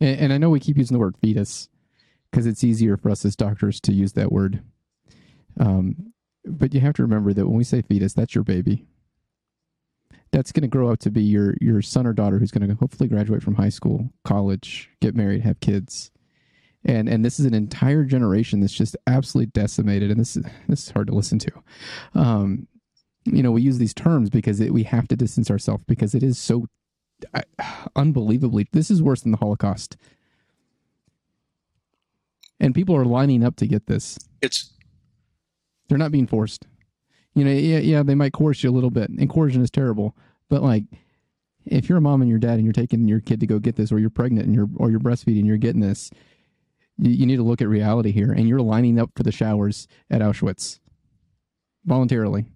[0.01, 1.69] And, and I know we keep using the word fetus
[2.31, 4.63] because it's easier for us as doctors to use that word.
[5.59, 6.13] Um,
[6.45, 8.87] but you have to remember that when we say fetus, that's your baby.
[10.33, 12.75] that's going to grow up to be your your son or daughter who's going to
[12.75, 16.11] hopefully graduate from high school, college, get married, have kids.
[16.85, 20.85] And and this is an entire generation that's just absolutely decimated and this is this
[20.85, 21.53] is hard to listen to.
[22.15, 22.67] Um,
[23.25, 26.23] you know, we use these terms because it, we have to distance ourselves because it
[26.23, 26.67] is so
[27.35, 27.43] uh,
[27.97, 29.97] unbelievably this is worse than the Holocaust.
[32.59, 34.19] And people are lining up to get this.
[34.41, 34.73] It's
[35.89, 36.67] they're not being forced
[37.35, 40.17] you know, yeah, yeah, they might coerce you a little bit, and coercion is terrible.
[40.49, 40.85] But like,
[41.65, 43.77] if you're a mom and your dad and you're taking your kid to go get
[43.77, 46.11] this, or you're pregnant and you're or you're breastfeeding, and you're getting this,
[47.01, 50.21] you, need to look at reality here, and you're lining up for the showers at
[50.21, 50.81] Auschwitz
[51.85, 52.47] voluntarily,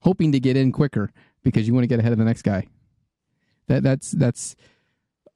[0.00, 1.10] hoping to get in quicker
[1.42, 2.66] because you want to get ahead of the next guy.
[3.68, 4.56] That that's that's.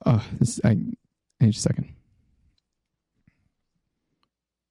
[0.04, 0.78] Uh, this I.
[1.40, 1.94] Need a second.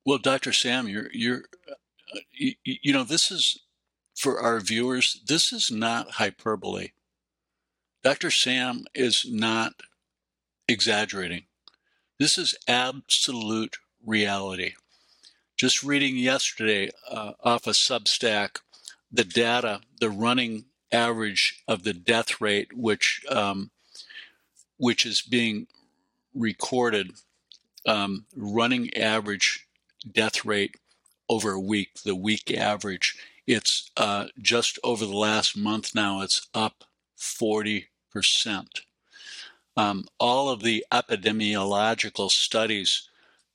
[0.06, 0.52] Well, Dr.
[0.52, 3.58] Sam, you're you're uh, you, you know this is
[4.18, 6.90] for our viewers, this is not hyperbole.
[8.04, 8.32] Dr.
[8.32, 9.74] Sam is not
[10.68, 11.44] exaggerating.
[12.20, 14.74] This is absolute reality.
[15.56, 18.60] Just reading yesterday uh, off a Substack,
[19.12, 23.72] the data, the running average of the death rate, which um,
[24.78, 25.68] which is being
[26.36, 27.12] recorded,
[27.88, 29.68] um, running average
[30.12, 30.76] death rate
[31.30, 33.16] over a week, the week average
[33.48, 36.84] it's uh, just over the last month now, it's up
[37.18, 37.86] 40%.
[39.78, 43.08] Um, all of the epidemiological studies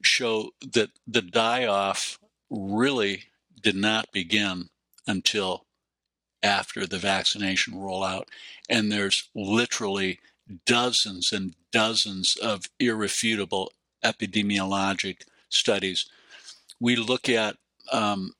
[0.03, 2.19] show that the die off
[2.49, 3.25] really
[3.61, 4.69] did not begin
[5.07, 5.67] until
[6.43, 8.25] after the vaccination rollout.
[8.69, 10.21] And there's literally
[10.65, 13.73] dozens and dozens of irrefutable
[14.05, 16.07] epidemiologic studies.
[16.81, 17.57] We look at
[17.93, 18.33] um,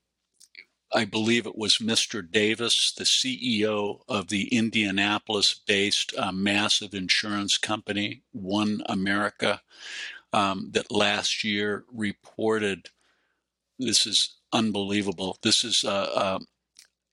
[0.95, 2.29] I believe it was Mr.
[2.29, 9.63] Davis, the CEO of the Indianapolis based uh, massive insurance company, One America,
[10.33, 12.91] um, that last year reported
[13.79, 15.39] this is unbelievable.
[15.43, 16.39] This is uh, uh,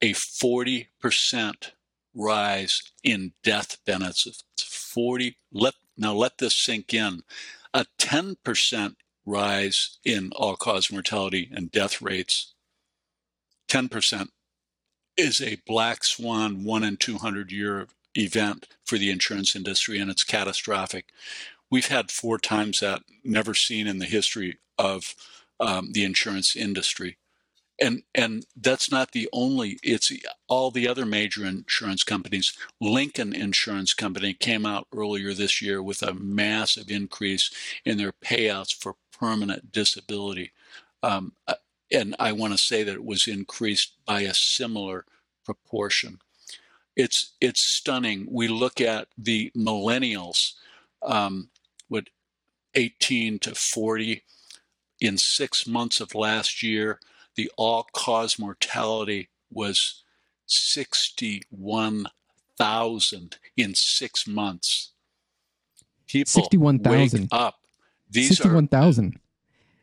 [0.02, 1.72] a 40%
[2.14, 4.44] rise in death benefits.
[4.60, 7.22] 40, let, now let this sink in.
[7.74, 12.56] A 10% rise in all cause mortality and death rates
[13.70, 14.30] 10%
[15.15, 20.24] is a black swan one in 200 year event for the insurance industry and it's
[20.24, 21.09] catastrophic.
[21.70, 25.13] We've had four times that, never seen in the history of
[25.59, 27.17] um, the insurance industry.
[27.82, 30.11] And, and that's not the only, it's
[30.47, 32.53] all the other major insurance companies.
[32.82, 37.51] Lincoln Insurance Company came out earlier this year with a massive increase
[37.86, 40.51] in their payouts for permanent disability.
[41.03, 41.34] Um,
[41.92, 45.06] and I want to say that it was increased by a similar
[45.46, 46.20] proportion.
[46.96, 48.28] It's it's stunning.
[48.30, 50.54] We look at the millennials,
[51.02, 51.50] um,
[51.88, 52.10] what
[52.76, 54.24] 18 to 40,
[55.00, 57.00] in six months of last year,
[57.36, 60.04] the all-cause mortality was
[60.46, 64.92] 61,000 in six months.
[66.08, 67.60] People 61,000 up.
[68.10, 69.20] These 61,000.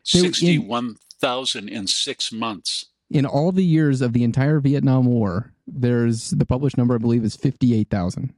[0.03, 0.99] 61,000.
[1.19, 2.85] Thousand in six months.
[3.09, 7.23] In all the years of the entire Vietnam War, there's the published number, I believe,
[7.23, 8.33] is 58,000.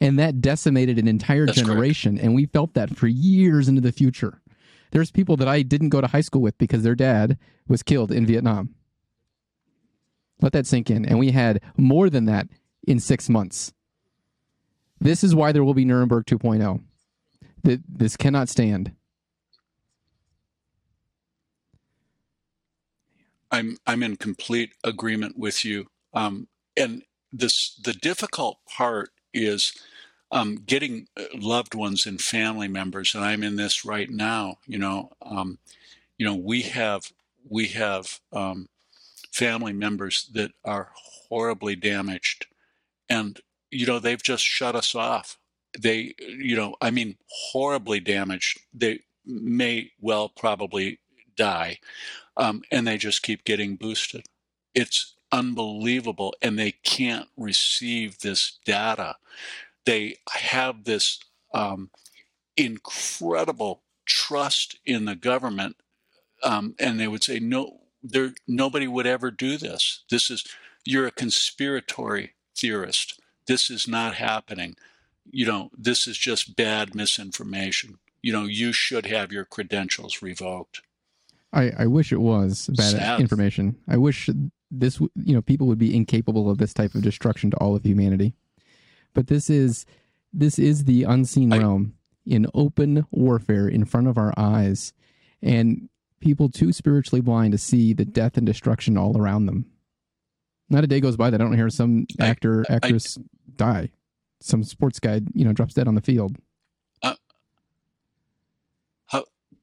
[0.00, 2.12] And that decimated an entire That's generation.
[2.12, 2.24] Correct.
[2.24, 4.40] And we felt that for years into the future.
[4.92, 8.12] There's people that I didn't go to high school with because their dad was killed
[8.12, 8.74] in Vietnam.
[10.40, 11.04] Let that sink in.
[11.04, 12.46] And we had more than that
[12.86, 13.72] in six months.
[15.00, 16.82] This is why there will be Nuremberg 2.0.
[17.88, 18.92] This cannot stand.
[23.50, 25.86] I'm I'm in complete agreement with you.
[26.14, 29.72] Um, and this the difficult part is
[30.30, 34.58] um, getting uh, loved ones and family members, and I'm in this right now.
[34.66, 35.58] You know, um,
[36.18, 37.12] you know, we have
[37.48, 38.68] we have um,
[39.32, 40.90] family members that are
[41.28, 42.46] horribly damaged,
[43.08, 43.40] and
[43.70, 45.38] you know they've just shut us off.
[45.78, 47.16] They, you know, I mean,
[47.52, 48.60] horribly damaged.
[48.72, 50.98] They may well probably
[51.36, 51.78] die
[52.38, 54.26] um, and they just keep getting boosted.
[54.74, 59.16] It's unbelievable, and they can't receive this data.
[59.84, 61.20] They have this
[61.52, 61.90] um,
[62.56, 65.76] incredible trust in the government,
[66.44, 70.04] um, and they would say, "No, there, nobody would ever do this.
[70.10, 70.44] This is
[70.84, 73.20] you're a conspiratory theorist.
[73.46, 74.76] This is not happening.
[75.30, 77.98] You know, this is just bad misinformation.
[78.22, 80.82] You know, you should have your credentials revoked."
[81.52, 83.20] I, I wish it was bad Sad.
[83.20, 83.76] information.
[83.88, 84.28] I wish
[84.70, 87.84] this, you know, people would be incapable of this type of destruction to all of
[87.84, 88.34] humanity.
[89.14, 89.86] but this is
[90.32, 91.94] this is the unseen I- realm
[92.26, 94.92] in open warfare in front of our eyes,
[95.40, 95.88] and
[96.20, 99.64] people too spiritually blind to see the death and destruction all around them.
[100.68, 103.16] Not a day goes by that I don't hear some actor I- actress
[103.56, 103.90] die.
[104.40, 106.36] Some sports guy, you know, drops dead on the field.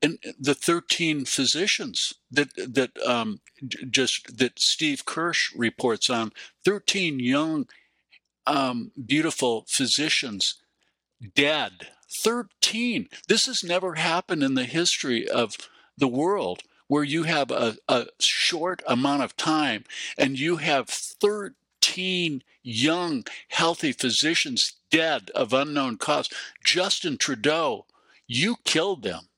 [0.05, 3.39] And the 13 physicians that that um,
[3.89, 6.31] just that Steve Kirsch reports on
[6.63, 7.67] 13 young
[8.45, 10.61] um, beautiful physicians
[11.33, 11.87] dead.
[12.23, 15.57] 13 this has never happened in the history of
[15.97, 19.83] the world where you have a, a short amount of time
[20.17, 26.29] and you have 13 young healthy physicians dead of unknown cause.
[26.63, 27.85] Justin Trudeau
[28.27, 29.29] you killed them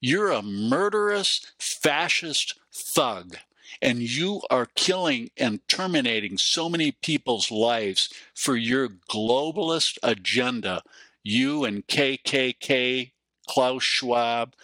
[0.00, 3.36] you're a murderous fascist thug,
[3.80, 10.82] and you are killing and terminating so many people's lives for your globalist agenda.
[11.22, 13.12] You and KKK,
[13.48, 14.54] Klaus Schwab,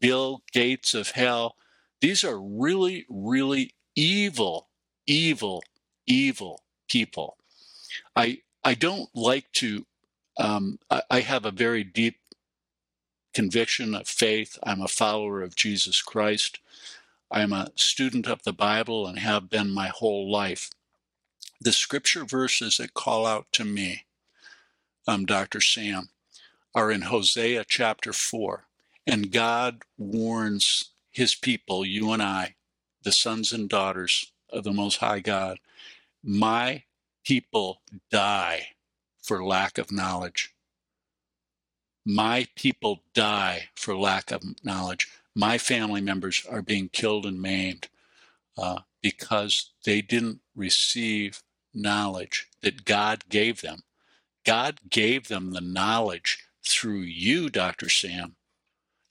[0.00, 1.56] Bill Gates of hell.
[2.00, 4.68] These are really, really evil,
[5.06, 5.62] evil,
[6.06, 7.36] evil people.
[8.14, 9.86] I I don't like to.
[10.38, 12.16] Um, I, I have a very deep
[13.32, 14.58] conviction of faith.
[14.62, 16.58] I'm a follower of Jesus Christ.
[17.30, 20.70] I'm a student of the Bible and have been my whole life.
[21.60, 24.04] The scripture verses that call out to me,
[25.06, 25.60] um, Dr.
[25.60, 26.10] Sam,
[26.74, 28.64] are in Hosea chapter 4.
[29.06, 32.54] And God warns his people, you and I,
[33.02, 35.58] the sons and daughters of the Most High God,
[36.22, 36.84] my
[37.24, 37.80] people
[38.10, 38.68] die
[39.22, 40.54] for lack of knowledge.
[42.04, 45.08] My people die for lack of knowledge.
[45.34, 47.88] My family members are being killed and maimed
[48.58, 51.42] uh, because they didn't receive
[51.74, 53.82] knowledge that God gave them.
[54.44, 57.88] God gave them the knowledge through you, Dr.
[57.88, 58.36] Sam,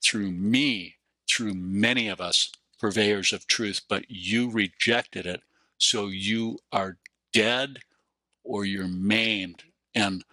[0.04, 0.98] through me,
[1.30, 5.42] through many of us, purveyors of truth, but you rejected it.
[5.78, 6.98] So you are
[7.32, 7.80] dead
[8.44, 9.64] or you're maimed.
[9.96, 10.24] And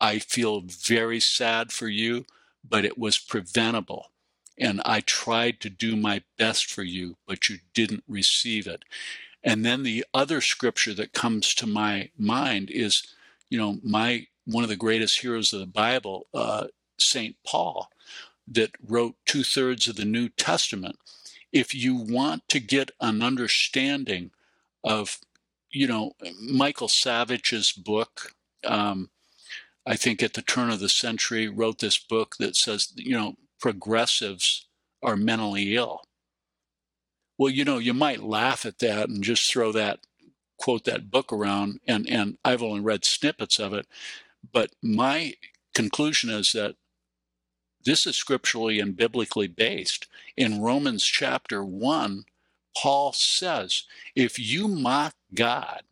[0.00, 2.26] I feel very sad for you,
[2.68, 4.10] but it was preventable.
[4.58, 8.84] And I tried to do my best for you, but you didn't receive it.
[9.44, 13.02] And then the other scripture that comes to my mind is,
[13.48, 16.68] you know, my one of the greatest heroes of the Bible, uh,
[16.98, 17.90] Saint Paul,
[18.48, 20.98] that wrote two thirds of the New Testament.
[21.52, 24.30] If you want to get an understanding
[24.84, 25.18] of,
[25.70, 28.34] you know, Michael Savage's book,
[28.64, 29.10] um,
[29.86, 33.36] I think at the turn of the century, wrote this book that says, you know,
[33.60, 34.66] progressives
[35.02, 36.02] are mentally ill.
[37.38, 40.00] Well, you know, you might laugh at that and just throw that
[40.58, 43.86] quote that book around and and I've only read snippets of it,
[44.52, 45.34] but my
[45.74, 46.76] conclusion is that
[47.84, 50.08] this is scripturally and biblically based.
[50.36, 52.24] In Romans chapter 1,
[52.76, 53.84] Paul says,
[54.16, 55.82] if you mock God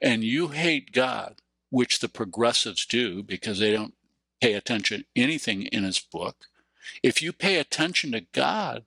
[0.00, 1.36] and you hate God,
[1.74, 3.94] which the progressives do because they don't
[4.40, 6.46] pay attention anything in his book,
[7.02, 8.84] if you pay attention to God,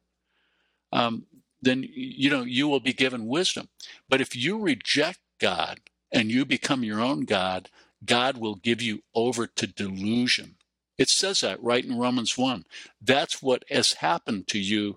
[0.94, 1.26] um,
[1.62, 3.68] then you know you will be given wisdom.
[4.08, 5.82] But if you reject God
[6.14, 7.70] and you become your own God,
[8.06, 10.56] God will give you over to delusion.
[10.98, 12.64] It says that right in Romans 1.
[13.02, 14.95] That's what has happened to you,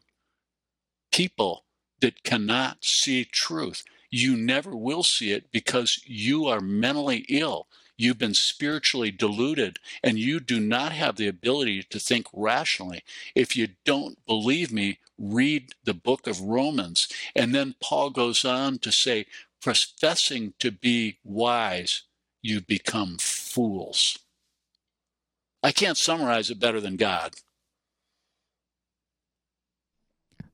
[1.10, 1.64] people
[2.00, 3.82] that cannot see truth.
[4.10, 7.66] You never will see it because you are mentally ill.
[8.00, 13.04] You've been spiritually deluded and you do not have the ability to think rationally.
[13.34, 17.08] If you don't believe me, read the book of Romans.
[17.36, 19.26] And then Paul goes on to say,
[19.60, 22.04] professing to be wise,
[22.40, 24.18] you become fools.
[25.62, 27.34] I can't summarize it better than God.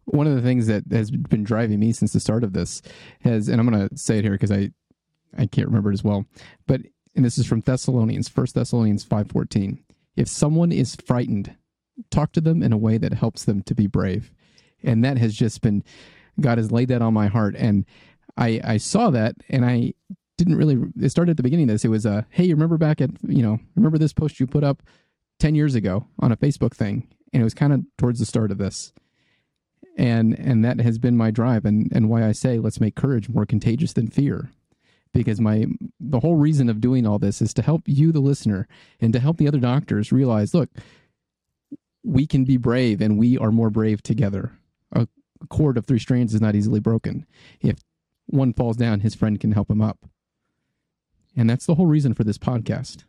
[0.06, 2.82] One of the things that has been driving me since the start of this
[3.20, 4.73] has, and I'm going to say it here because I,
[5.39, 6.27] I can't remember it as well,
[6.66, 6.81] but
[7.16, 9.82] and this is from Thessalonians, First Thessalonians five fourteen.
[10.14, 11.56] If someone is frightened,
[12.10, 14.30] talk to them in a way that helps them to be brave,
[14.82, 15.82] and that has just been,
[16.40, 17.84] God has laid that on my heart, and
[18.36, 19.94] I I saw that, and I
[20.36, 20.78] didn't really.
[21.01, 21.84] It started at the beginning of this.
[21.84, 24.64] It was a hey, you remember back at you know remember this post you put
[24.64, 24.82] up
[25.40, 28.51] ten years ago on a Facebook thing, and it was kind of towards the start
[28.51, 28.93] of this
[29.97, 33.28] and and that has been my drive and and why I say let's make courage
[33.28, 34.51] more contagious than fear
[35.16, 35.66] because my
[35.98, 38.68] the whole reason of doing all this is to help you the listener
[39.01, 40.68] and to help the other doctors realize look
[42.05, 44.52] we can be brave and we are more brave together.
[44.93, 45.09] A
[45.48, 47.26] cord of three strands is not easily broken.
[47.60, 47.78] If
[48.26, 49.98] one falls down his friend can help him up.
[51.36, 53.05] And that's the whole reason for this podcast.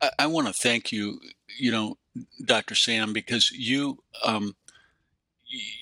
[0.00, 1.20] I, I want to thank you
[1.58, 1.96] you know
[2.44, 4.56] dr sam because you um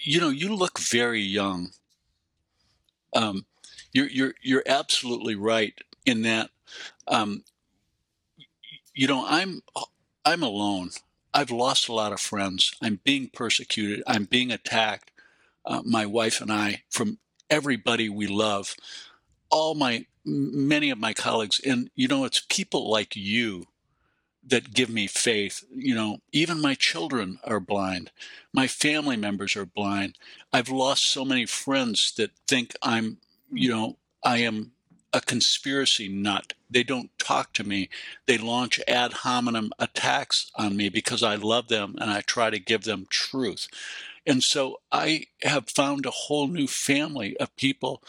[0.03, 1.71] you know you look very young.
[3.15, 3.47] Um,
[3.93, 5.75] you're you're you're absolutely right
[6.05, 6.51] in that.
[7.07, 7.45] Um,
[8.95, 9.63] you know, I'm
[10.25, 10.91] I'm alone.
[11.33, 12.75] I've lost a lot of friends.
[12.83, 14.03] I'm being persecuted.
[14.07, 15.11] I'm being attacked.
[15.67, 17.19] Uh, my wife and I from
[17.49, 18.77] everybody we love,
[19.51, 23.67] all my many of my colleagues, and you know, it's people like you
[24.47, 25.65] that give me faith.
[25.75, 28.11] You know, even my children are blind.
[28.53, 30.19] My family members are blind.
[30.53, 33.19] I've lost so many friends that think I'm,
[33.51, 33.57] hmm.
[33.57, 34.73] you know, I am
[35.13, 36.55] a conspiracy nut.
[36.69, 37.89] They don't talk to me.
[38.27, 42.59] They launch ad hominem attacks on me because I love them and I try to
[42.59, 43.69] give them truth.
[44.27, 48.03] And so I have found a whole new family of people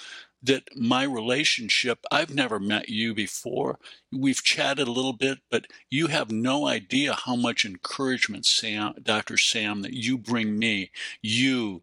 [0.45, 3.79] that my relationship, I've never met you before.
[4.11, 9.37] We've chatted a little bit, but you have no idea how much encouragement, Sam, Dr.
[9.37, 10.91] Sam, that you bring me.
[11.21, 11.81] You,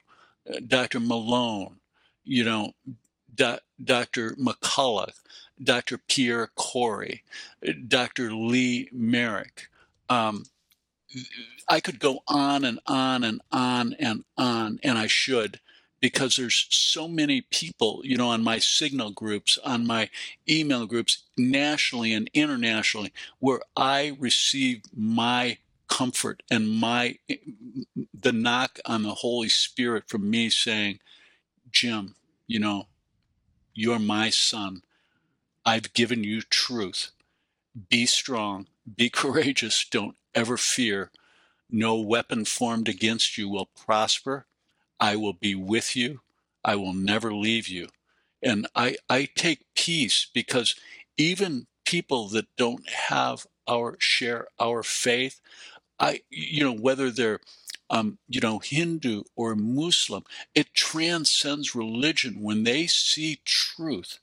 [0.49, 1.01] uh, Dr.
[1.01, 1.77] Malone,
[2.25, 2.73] you know,
[3.35, 4.37] Dr.
[4.37, 5.15] McCullough,
[5.63, 5.99] Dr.
[5.99, 7.23] Pierre Kory,
[7.89, 8.33] Dr.
[8.33, 9.67] Lee Merritt.
[10.09, 10.45] Um,
[11.69, 15.61] I could go on and on and on and on, and I should
[16.03, 20.11] because there's so many people, you know, on my signal groups, on my
[20.49, 25.59] email groups, nationally and internationally, where I receive my
[25.89, 27.19] comfort and my
[28.13, 30.99] the knock on the Holy Spirit from me saying,
[31.71, 32.17] Jim,
[32.49, 32.89] you know,
[33.73, 34.83] you're my son.
[35.65, 37.13] I've given you truth.
[37.89, 38.67] Be strong,
[38.97, 41.13] be courageous, don't ever fear.
[41.71, 44.47] No weapon formed against you will prosper
[45.03, 46.21] I will be with you.
[46.65, 47.89] I will never leave you.
[48.41, 50.77] And I, I take peace because
[51.17, 55.41] even people that don't have our share our faith,
[55.99, 57.41] I, you know, whether they're,
[57.91, 60.23] um, you know, Hindu or Muslim,
[60.55, 64.21] it transcends religion when they see truth.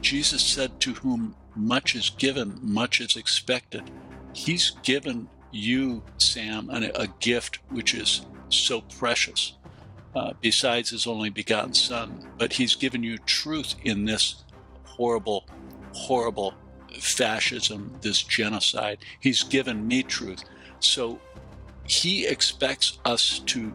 [0.00, 3.88] Jesus said, To whom much is given, much is expected.
[4.32, 9.54] He's given you, Sam, a, a gift which is so precious,
[10.14, 12.28] uh, besides his only begotten Son.
[12.38, 14.44] But he's given you truth in this
[14.84, 15.46] horrible,
[15.92, 16.54] horrible
[17.00, 18.98] fascism, this genocide.
[19.20, 20.44] He's given me truth.
[20.80, 21.18] So
[21.86, 23.72] he expects us to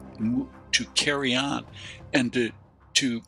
[0.71, 1.65] to carry on
[2.13, 2.51] and to
[2.93, 3.21] to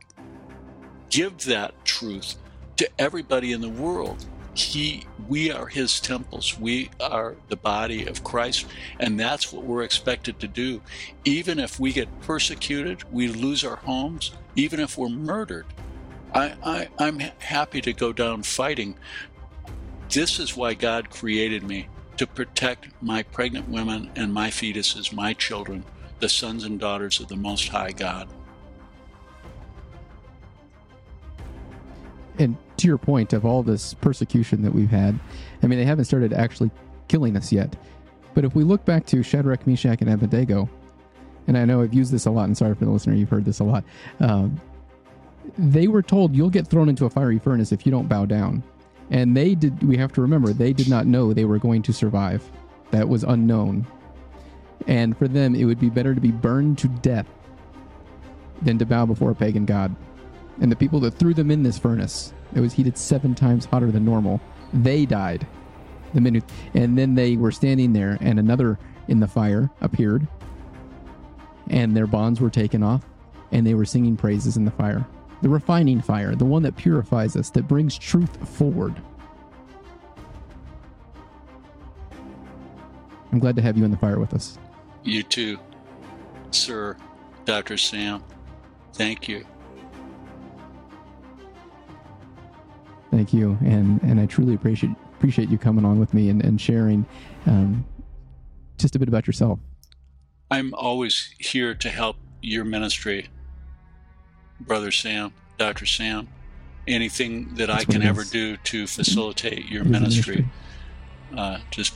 [1.09, 2.35] give that truth
[2.77, 6.59] to everybody in the world he we are his temples.
[6.59, 8.65] We are the body of christ
[8.99, 10.81] and that's what we're expected to do.
[11.25, 14.31] Even if we get persecuted we lose our homes.
[14.55, 15.65] Even if we're murdered
[16.33, 18.95] I, I i'm happy to go down fighting.
[20.09, 25.33] This is why god created me to protect my pregnant women and my fetuses my
[25.33, 25.83] children
[26.19, 28.29] the sons and daughters of the most high god.
[32.39, 35.19] And to your point of all this persecution that we've had,
[35.61, 36.71] I mean, they haven't started actually
[37.07, 37.75] killing us yet.
[38.33, 40.69] But if we look back to Shadrach, Meshach, and Abednego,
[41.47, 43.45] and I know I've used this a lot, and sorry for the listener, you've heard
[43.45, 43.83] this a lot.
[44.19, 44.59] Um,
[45.57, 48.63] they were told you'll get thrown into a fiery furnace if you don't bow down.
[49.11, 51.93] And they did, we have to remember, they did not know they were going to
[51.93, 52.49] survive.
[52.91, 53.85] That was unknown.
[54.87, 57.27] And for them, it would be better to be burned to death
[58.61, 59.93] than to bow before a pagan god
[60.61, 63.91] and the people that threw them in this furnace it was heated seven times hotter
[63.91, 64.39] than normal.
[64.73, 65.47] They died.
[66.13, 66.43] The minute
[66.75, 68.77] and then they were standing there and another
[69.07, 70.27] in the fire appeared
[71.69, 73.03] and their bonds were taken off
[73.51, 75.07] and they were singing praises in the fire.
[75.41, 78.95] The refining fire the one that purifies us that brings truth forward.
[83.31, 84.59] I'm glad to have you in the fire with us.
[85.03, 85.57] You too
[86.51, 86.95] sir
[87.45, 88.23] dr sam.
[88.93, 89.43] Thank you
[93.13, 96.59] Thank you, and and I truly appreciate appreciate you coming on with me and and
[96.59, 97.05] sharing
[97.45, 97.85] um,
[98.79, 99.59] just a bit about yourself.
[100.49, 103.29] I'm always here to help your ministry,
[104.59, 106.27] brother Sam, Doctor Sam.
[106.87, 110.47] Anything that That's I can ever do to facilitate your ministry,
[111.31, 111.37] ministry.
[111.37, 111.95] Uh, just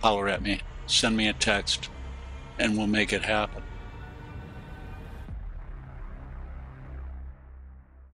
[0.00, 1.90] holler at me, send me a text,
[2.58, 3.62] and we'll make it happen.